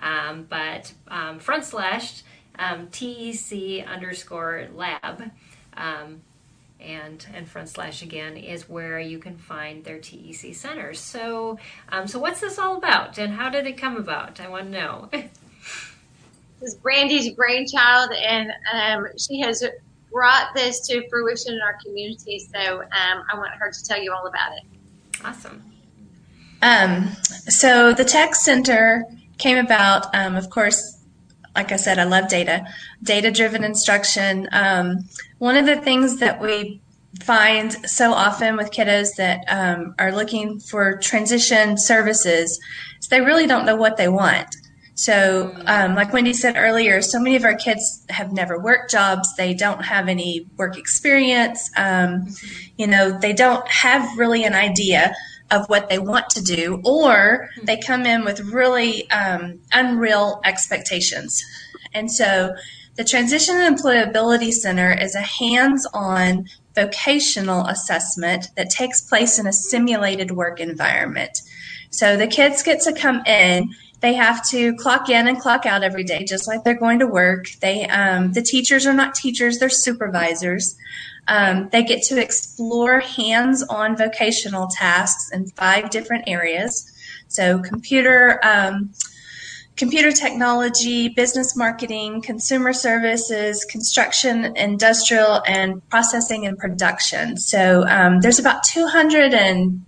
[0.01, 2.23] Um, but um, front slash
[2.59, 5.31] um, TEC underscore lab.
[5.77, 6.23] Um,
[6.83, 10.99] and and front slash again is where you can find their TEC centers.
[10.99, 14.41] So, um, so what's this all about, and how did it come about?
[14.41, 15.09] I want to know.
[15.13, 15.31] this
[16.61, 19.65] is Brandi's brainchild, and um, she has
[20.11, 22.41] brought this to fruition in our community.
[22.53, 24.65] So, um, I want her to tell you all about it.
[25.25, 25.63] Awesome.
[26.63, 27.09] Um,
[27.49, 29.05] so the tech center
[29.39, 31.02] came about, um, of course,
[31.55, 32.67] like I said, I love data,
[33.03, 34.49] data driven instruction.
[34.53, 36.81] Um, one of the things that we
[37.21, 42.59] find so often with kiddos that um, are looking for transition services
[43.01, 44.57] is they really don't know what they want.
[44.95, 49.35] So, um, like Wendy said earlier, so many of our kids have never worked jobs.
[49.37, 51.71] They don't have any work experience.
[51.77, 52.29] Um,
[52.77, 55.15] you know, they don't have really an idea
[55.53, 61.45] of what they want to do, or they come in with really um, unreal expectations.
[61.95, 62.55] And so,
[62.97, 69.47] the Transition and Employability Center is a hands on vocational assessment that takes place in
[69.47, 71.39] a simulated work environment.
[71.91, 73.75] So, the kids get to come in.
[74.01, 77.07] They have to clock in and clock out every day, just like they're going to
[77.07, 77.47] work.
[77.61, 80.77] They, um, the teachers are not teachers; they're supervisors.
[81.29, 86.91] Um, they get to explore hands on vocational tasks in five different areas.
[87.29, 88.91] So, computer, um,
[89.77, 97.37] computer technology, business marketing, consumer services, construction, industrial, and processing and production.
[97.37, 99.85] So, um, there's about 200 and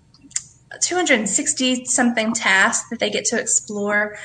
[0.80, 4.16] 260 something tasks that they get to explore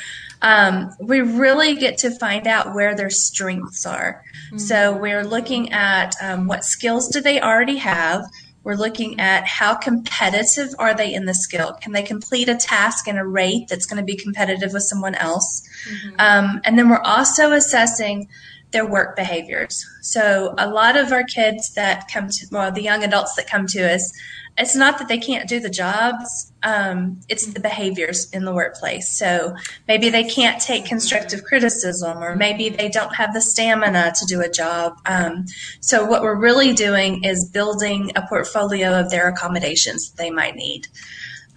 [0.41, 4.23] um, we really get to find out where their strengths are.
[4.47, 4.57] Mm-hmm.
[4.57, 8.25] So we're looking at um, what skills do they already have.
[8.63, 11.73] We're looking at how competitive are they in the skill.
[11.73, 15.15] Can they complete a task in a rate that's going to be competitive with someone
[15.15, 15.63] else?
[15.89, 16.15] Mm-hmm.
[16.19, 18.27] Um, and then we're also assessing
[18.71, 19.83] their work behaviors.
[20.01, 23.65] So a lot of our kids that come to, well, the young adults that come
[23.67, 24.13] to us,
[24.57, 29.17] it's not that they can't do the jobs, um, it's the behaviors in the workplace.
[29.17, 29.55] So
[29.87, 34.41] maybe they can't take constructive criticism, or maybe they don't have the stamina to do
[34.41, 34.99] a job.
[35.05, 35.45] Um,
[35.79, 40.55] so what we're really doing is building a portfolio of their accommodations that they might
[40.55, 40.87] need.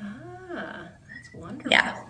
[0.01, 1.73] Ah, that's wonderful.
[1.73, 2.02] Yeah.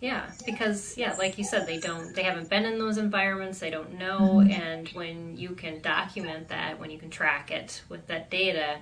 [0.00, 3.70] Yeah, because yeah, like you said, they don't they haven't been in those environments, they
[3.70, 4.50] don't know mm-hmm.
[4.50, 8.76] and when you can document that, when you can track it with that data,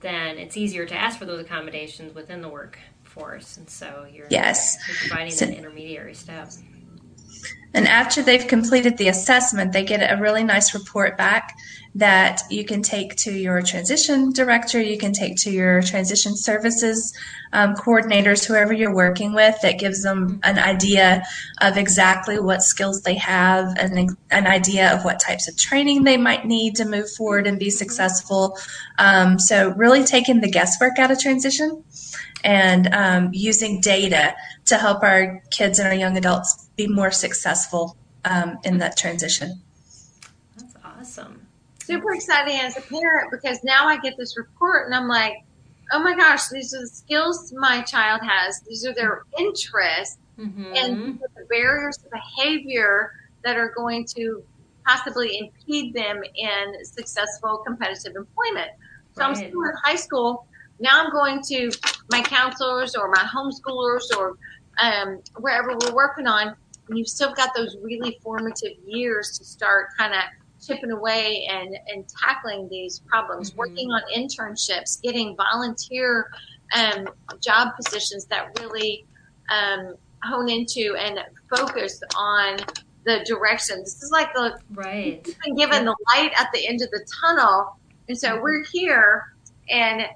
[0.00, 3.56] then it's easier to ask for those accommodations within the workforce.
[3.56, 4.76] And so you're, yes.
[4.88, 6.50] you're providing so, that intermediary step.
[7.74, 11.56] And after they've completed the assessment, they get a really nice report back
[11.96, 17.16] that you can take to your transition director, you can take to your transition services
[17.54, 21.22] um, coordinators, whoever you're working with, that gives them an idea
[21.62, 26.18] of exactly what skills they have and an idea of what types of training they
[26.18, 28.58] might need to move forward and be successful.
[28.98, 31.82] Um, so, really taking the guesswork out of transition
[32.44, 34.36] and um, using data
[34.66, 39.62] to help our kids and our young adults be more successful um, in that transition.
[40.58, 41.35] That's awesome.
[41.86, 45.44] Super exciting as a parent because now I get this report and I'm like,
[45.92, 48.60] oh my gosh, these are the skills my child has.
[48.62, 50.72] These are their interests mm-hmm.
[50.74, 53.12] and the barriers to behavior
[53.44, 54.42] that are going to
[54.84, 58.70] possibly impede them in successful competitive employment.
[59.12, 59.28] So right.
[59.28, 60.46] I'm still in high school.
[60.80, 61.70] Now I'm going to
[62.10, 64.36] my counselors or my homeschoolers or
[64.82, 66.54] um, wherever we're working on.
[66.88, 70.20] And you've still got those really formative years to start kind of
[70.64, 73.58] chipping away and, and tackling these problems, mm-hmm.
[73.58, 76.30] working on internships, getting volunteer
[76.74, 77.08] um,
[77.40, 79.06] job positions that really
[79.48, 81.20] um, hone into and
[81.54, 82.58] focus on
[83.04, 83.80] the direction.
[83.80, 85.24] This is like the right.
[85.44, 87.76] Been given the light at the end of the tunnel,
[88.08, 88.42] and so mm-hmm.
[88.42, 89.32] we're here,
[89.70, 90.06] and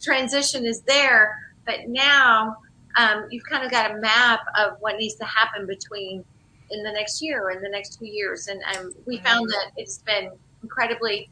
[0.00, 1.36] transition is there.
[1.66, 2.56] But now
[2.96, 6.24] um, you've kind of got a map of what needs to happen between
[6.72, 8.48] in the next year or in the next two years.
[8.48, 10.30] And um, we found that it's been
[10.62, 11.28] incredibly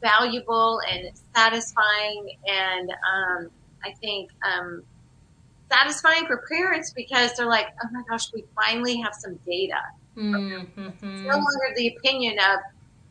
[0.00, 3.50] valuable and satisfying and um,
[3.84, 4.82] I think um,
[5.70, 9.80] satisfying for parents because they're like, oh my gosh, we finally have some data.
[10.16, 10.88] Mm-hmm.
[10.88, 12.60] It's no longer the opinion of,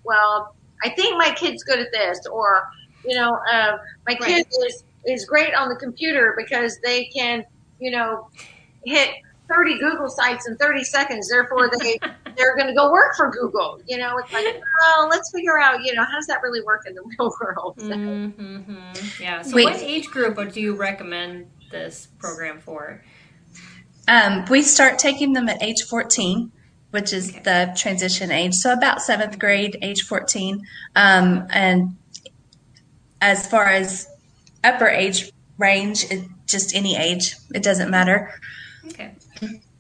[0.04, 2.68] well, I think my kid's good at this, or
[3.06, 3.78] you know, uh,
[4.08, 4.22] my right.
[4.22, 7.44] kid is is great on the computer because they can,
[7.80, 8.30] you know,
[8.86, 9.10] hit
[9.50, 11.30] 30 Google sites in 30 seconds.
[11.30, 12.00] Therefore, they
[12.38, 13.80] they're going to go work for Google.
[13.88, 16.84] You know, it's like, well, let's figure out, you know, how does that really work
[16.88, 17.76] in the real world?
[17.80, 17.88] So.
[17.88, 19.22] Mm-hmm.
[19.22, 19.41] Yeah.
[19.41, 19.66] So, Wait.
[19.66, 23.04] what age group do you recommend this program for?
[24.08, 26.52] Um, we start taking them at age 14,
[26.91, 27.41] which is Okay.
[27.44, 28.54] the transition age.
[28.56, 30.62] So about seventh grade, age 14.
[30.96, 31.96] Um, and
[33.22, 34.08] as far as
[34.64, 38.34] upper age range, it, just any age, it doesn't matter.
[38.88, 39.12] Okay.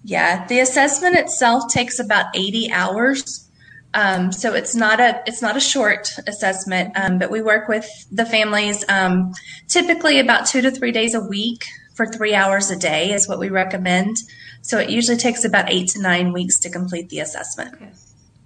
[0.03, 3.49] Yeah, the assessment itself takes about 80 hours.
[3.93, 7.87] Um, so it's not a it's not a short assessment, um, but we work with
[8.11, 9.33] the families um,
[9.67, 13.39] typically about two to three days a week for three hours a day is what
[13.39, 14.17] we recommend.
[14.61, 17.75] So it usually takes about eight to nine weeks to complete the assessment.
[17.75, 17.91] Okay.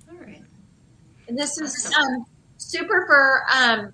[0.10, 0.44] All right.
[1.30, 2.26] And this is um,
[2.58, 3.94] super for um,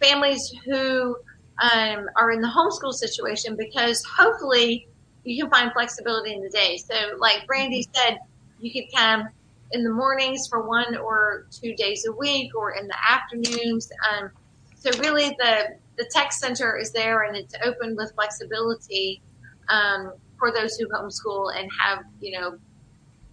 [0.00, 1.16] families who
[1.60, 4.88] um, are in the homeschool situation because hopefully
[5.24, 6.76] you can find flexibility in the day.
[6.76, 8.18] So, like Brandi said,
[8.58, 9.28] you could come
[9.72, 13.90] in the mornings for one or two days a week, or in the afternoons.
[14.10, 14.30] Um,
[14.76, 19.20] so, really, the the tech center is there and it's open with flexibility
[19.68, 22.58] um, for those who homeschool and have you know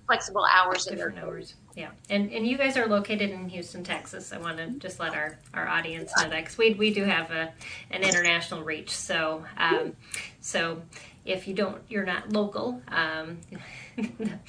[0.05, 1.55] flexible hours in their Different hours.
[1.75, 1.89] Yeah.
[2.09, 4.33] And and you guys are located in Houston, Texas.
[4.33, 7.29] I want to just let our, our audience know that because we, we do have
[7.29, 7.53] a,
[7.91, 8.89] an international reach.
[8.89, 9.95] So um,
[10.41, 10.81] so
[11.28, 12.82] if you don't, you're not local.
[12.88, 13.39] Um,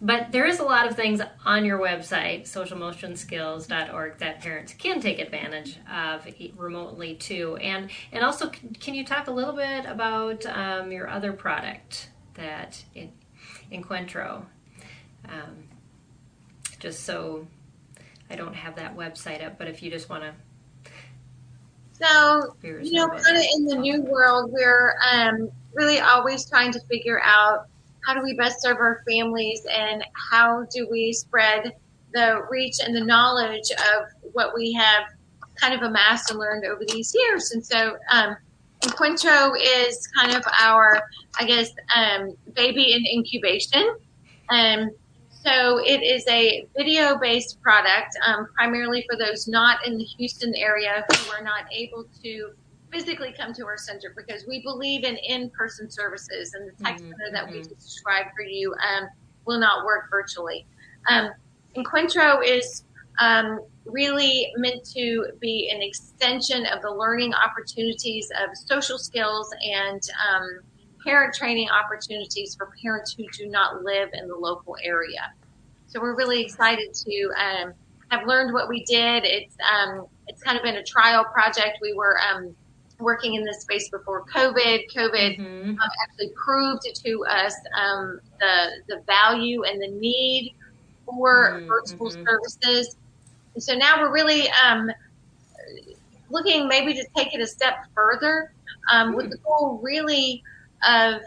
[0.00, 5.18] but there is a lot of things on your website, socialmotionskills.org, that parents can take
[5.18, 7.56] advantage of remotely too.
[7.56, 8.50] And and also,
[8.80, 13.12] can you talk a little bit about um, your other product that in
[13.72, 14.44] Encuentro?
[15.28, 15.64] Um,
[16.78, 17.46] just so
[18.30, 20.32] I don't have that website up, but if you just want to,
[21.92, 26.80] So, you know, kind of in the new world, we're um, really always trying to
[26.90, 27.66] figure out
[28.04, 31.72] how do we best serve our families and how do we spread
[32.14, 35.04] the reach and the knowledge of what we have
[35.56, 37.52] kind of amassed and learned over these years.
[37.52, 38.36] And so, um,
[38.82, 41.02] is kind of our,
[41.38, 43.96] I guess, um, baby in incubation.
[44.48, 44.90] Um,
[45.42, 51.04] so it is a video-based product, um, primarily for those not in the Houston area
[51.08, 52.52] who are not able to
[52.92, 57.10] physically come to our center because we believe in in-person services, and the tech Mhm,
[57.10, 57.68] center that we mhm.
[57.68, 59.08] described for you um,
[59.44, 60.66] will not work virtually.
[61.08, 61.30] Um,
[61.76, 62.84] Encuentro is
[63.18, 70.02] um, really meant to be an extension of the learning opportunities of social skills and
[70.28, 70.60] um,
[71.04, 75.32] parent training opportunities for parents who do not live in the local area.
[75.86, 77.72] So we're really excited to um,
[78.08, 79.24] have learned what we did.
[79.24, 81.78] It's um, it's kind of been a trial project.
[81.80, 82.54] We were um,
[83.00, 84.80] working in this space before COVID.
[84.96, 85.76] COVID Mhm.
[85.82, 90.52] um, actually proved to us um, the the value and the need
[91.06, 92.28] for Mhm, virtual mhm.
[92.28, 92.96] services.
[93.54, 94.88] And so now we're really um,
[96.30, 98.50] looking maybe to take it a step further
[98.92, 100.42] um, with the goal really
[100.86, 101.20] of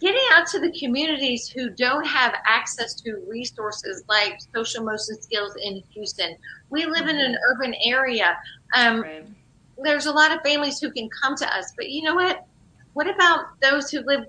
[0.00, 5.52] getting out to the communities who don't have access to resources like social motion skills
[5.62, 6.36] in Houston.
[6.70, 8.36] We live in an urban area.
[8.76, 9.35] Um, Right.
[9.82, 12.44] There's a lot of families who can come to us, but you know what?
[12.94, 14.24] What about those who live?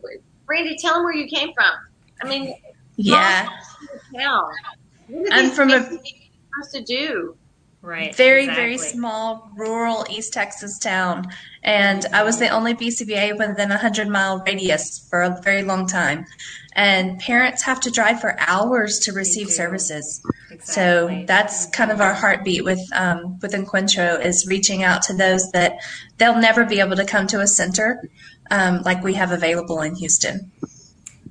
[0.47, 1.71] Randy, tell them where you came from.
[2.21, 2.55] I mean,
[2.97, 3.47] Yeah.
[4.17, 4.51] town.
[5.31, 7.35] I'm from a- supposed to do?
[7.83, 8.13] Right.
[8.15, 11.27] very very small rural east texas town
[11.63, 15.87] and i was the only bcba within a 100 mile radius for a very long
[15.87, 16.25] time
[16.77, 20.73] and parents have to drive for hours to receive services Exactly.
[20.73, 25.51] so that's kind of our heartbeat with um, with Encuentro is reaching out to those
[25.51, 25.79] that
[26.17, 28.09] they'll never be able to come to a center
[28.51, 30.51] um, like we have available in houston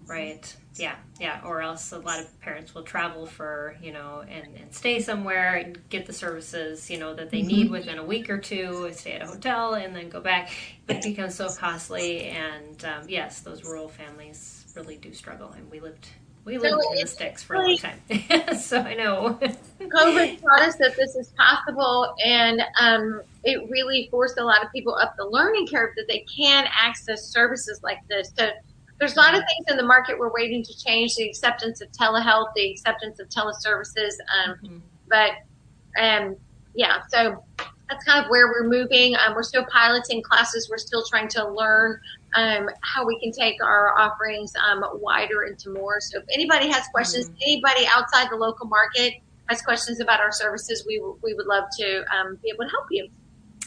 [0.06, 0.56] Right.
[0.76, 0.94] Yeah.
[1.18, 1.40] Yeah.
[1.44, 5.54] Or else a lot of parents will travel for, you know, and, and stay somewhere
[5.54, 9.12] and get the services, you know, that they need within a week or two, stay
[9.12, 10.50] at a hotel and then go back.
[10.88, 12.24] It becomes so costly.
[12.24, 15.50] And um, yes, those rural families really do struggle.
[15.56, 16.06] And we lived,
[16.44, 18.00] we lived in the sticks for a long time.
[18.58, 19.38] so I know.
[19.80, 24.70] COVID taught us that this is possible, and um, it really forced a lot of
[24.72, 28.32] people up the learning curve that they can access services like this.
[28.38, 28.50] So
[28.98, 31.90] there's a lot of things in the market we're waiting to change: the acceptance of
[31.92, 34.14] telehealth, the acceptance of teleservices.
[34.44, 34.80] Um, Mhm.
[35.08, 35.30] but
[36.00, 36.36] um,
[36.74, 37.42] yeah, so
[37.88, 39.14] that's kind of where we're moving.
[39.16, 40.68] Um, we're still piloting classes.
[40.68, 42.00] We're still trying to learn
[42.36, 46.00] um, how we can take our offerings um, wider into more.
[46.00, 49.14] So if anybody has questions, anybody outside the local market
[49.48, 52.70] has questions about our services, we, w- we would love to um, be able to
[52.70, 53.08] help you.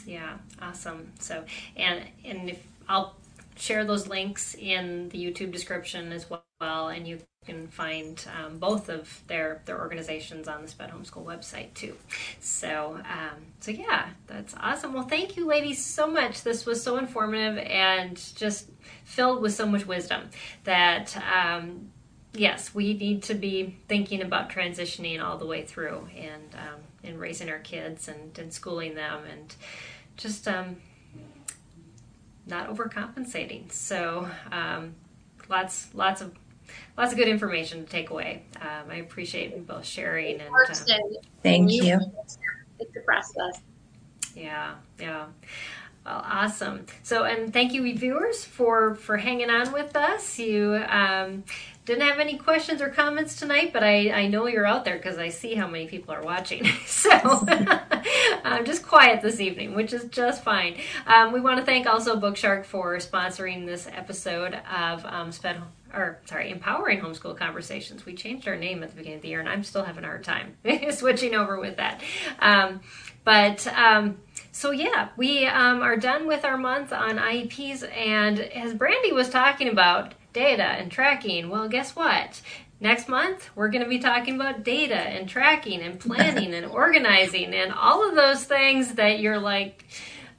[0.06, 1.12] Yeah, awesome.
[1.20, 1.44] So,
[1.76, 3.16] and and if I'll
[3.56, 8.90] share those links in the YouTube description as well, and you can find um, both
[8.90, 11.96] of their their organizations on the Sped Homeschool website too.
[12.40, 14.94] So um, so yeah, that's awesome.
[14.94, 16.44] Well, thank you, ladies, so much.
[16.44, 18.70] This was so informative and just
[19.04, 20.30] filled with so much wisdom
[20.64, 21.16] that.
[21.18, 21.92] Um,
[22.34, 27.20] yes, we need to be thinking about transitioning all the way through and um, and
[27.20, 29.56] raising our kids and, and schooling them and
[30.16, 30.78] just um,
[32.46, 33.72] not overcompensating.
[33.72, 34.94] So um,
[35.50, 36.38] lots lots of
[36.98, 38.44] lots of good information to take away.
[38.62, 40.74] Um, I appreciate both sharing and uh,
[41.44, 42.00] thank you.
[42.80, 43.62] It's the process.
[44.36, 45.26] Yeah, yeah.
[46.06, 46.86] Well, awesome.
[47.04, 50.40] So, and thank you, viewers, for for hanging on with us.
[50.40, 51.44] You um,
[51.86, 55.18] didn't have any questions or comments tonight, but I, I know you're out there because
[55.18, 56.66] I see how many people are watching.
[56.86, 57.10] so
[58.44, 60.78] I'm just quiet this evening, which is just fine.
[61.06, 65.58] Um, we want to thank also Bookshark for sponsoring this episode of um, Sped
[65.94, 68.06] or sorry, empowering homeschool conversations.
[68.06, 70.08] We changed our name at the beginning of the year, and I'm still having a
[70.08, 70.56] hard time
[70.92, 72.02] switching over with that.
[72.40, 72.82] Um,
[73.24, 74.18] but um,
[74.52, 79.30] so yeah, we um, are done with our month on IEPs, and as Brandi was
[79.30, 81.50] talking about, data and tracking.
[81.50, 82.42] Well, guess what?
[82.82, 87.54] Next month, we're going to be talking about data and tracking and planning and organizing
[87.54, 89.86] and all of those things that you're like,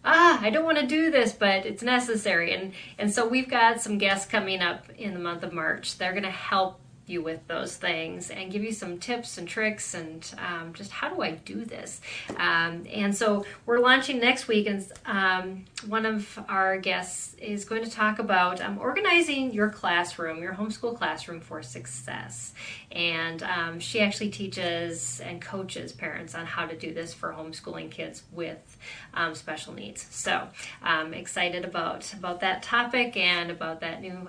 [0.04, 2.52] ah, I don't want to do this, but it's necessary.
[2.52, 5.98] And and so we've got some guests coming up in the month of March.
[5.98, 6.80] They're going to help
[7.10, 11.08] you with those things and give you some tips and tricks and um, just how
[11.08, 12.00] do I do this.
[12.36, 17.84] Um, and so we're launching next week, and um, one of our guests is going
[17.84, 22.52] to talk about um, organizing your classroom, your homeschool classroom for success.
[22.92, 27.90] And um, she actually teaches and coaches parents on how to do this for homeschooling
[27.90, 28.78] kids with
[29.14, 30.06] um, special needs.
[30.10, 30.48] So
[30.82, 34.28] I'm excited about about that topic and about that new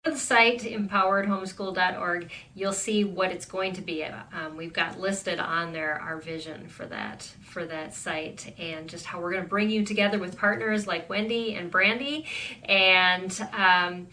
[0.06, 4.02] the site empoweredhomeschool.org you'll see what it's going to be.
[4.06, 9.06] Um, we've got listed on there our vision for that for that site and just
[9.06, 12.26] how we're going to bring you together with partners like wendy and brandi
[12.64, 14.08] and um,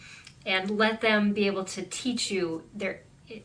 [0.44, 3.02] and let them be able to teach you their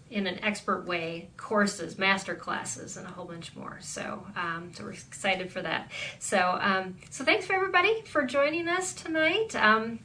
[0.10, 3.78] in an expert way courses master classes and a whole bunch more.
[3.82, 5.92] So um, so we're excited for that.
[6.18, 10.00] So um, so thanks for everybody for joining us tonight um,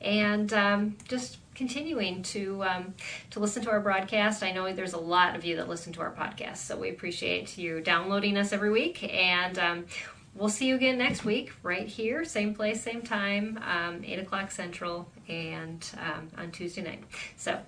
[0.00, 2.94] and um, just continuing to um,
[3.30, 4.42] to listen to our broadcast.
[4.42, 7.56] I know there's a lot of you that listen to our podcast, so we appreciate
[7.56, 9.02] you downloading us every week.
[9.12, 9.86] And um,
[10.34, 14.50] we'll see you again next week, right here, same place, same time, um, eight o'clock
[14.50, 17.04] central, and um, on Tuesday night.
[17.36, 17.58] So.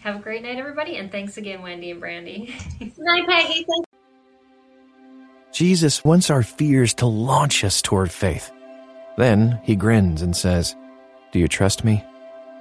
[0.00, 2.52] Have a great night, everybody, and thanks again, Wendy and Brandi.
[2.78, 3.64] Good night, Peggy.
[3.64, 3.88] Thanks.
[5.50, 8.50] Jesus wants our fears to launch us toward faith.
[9.16, 10.76] Then he grins and says,
[11.32, 12.04] Do you trust me?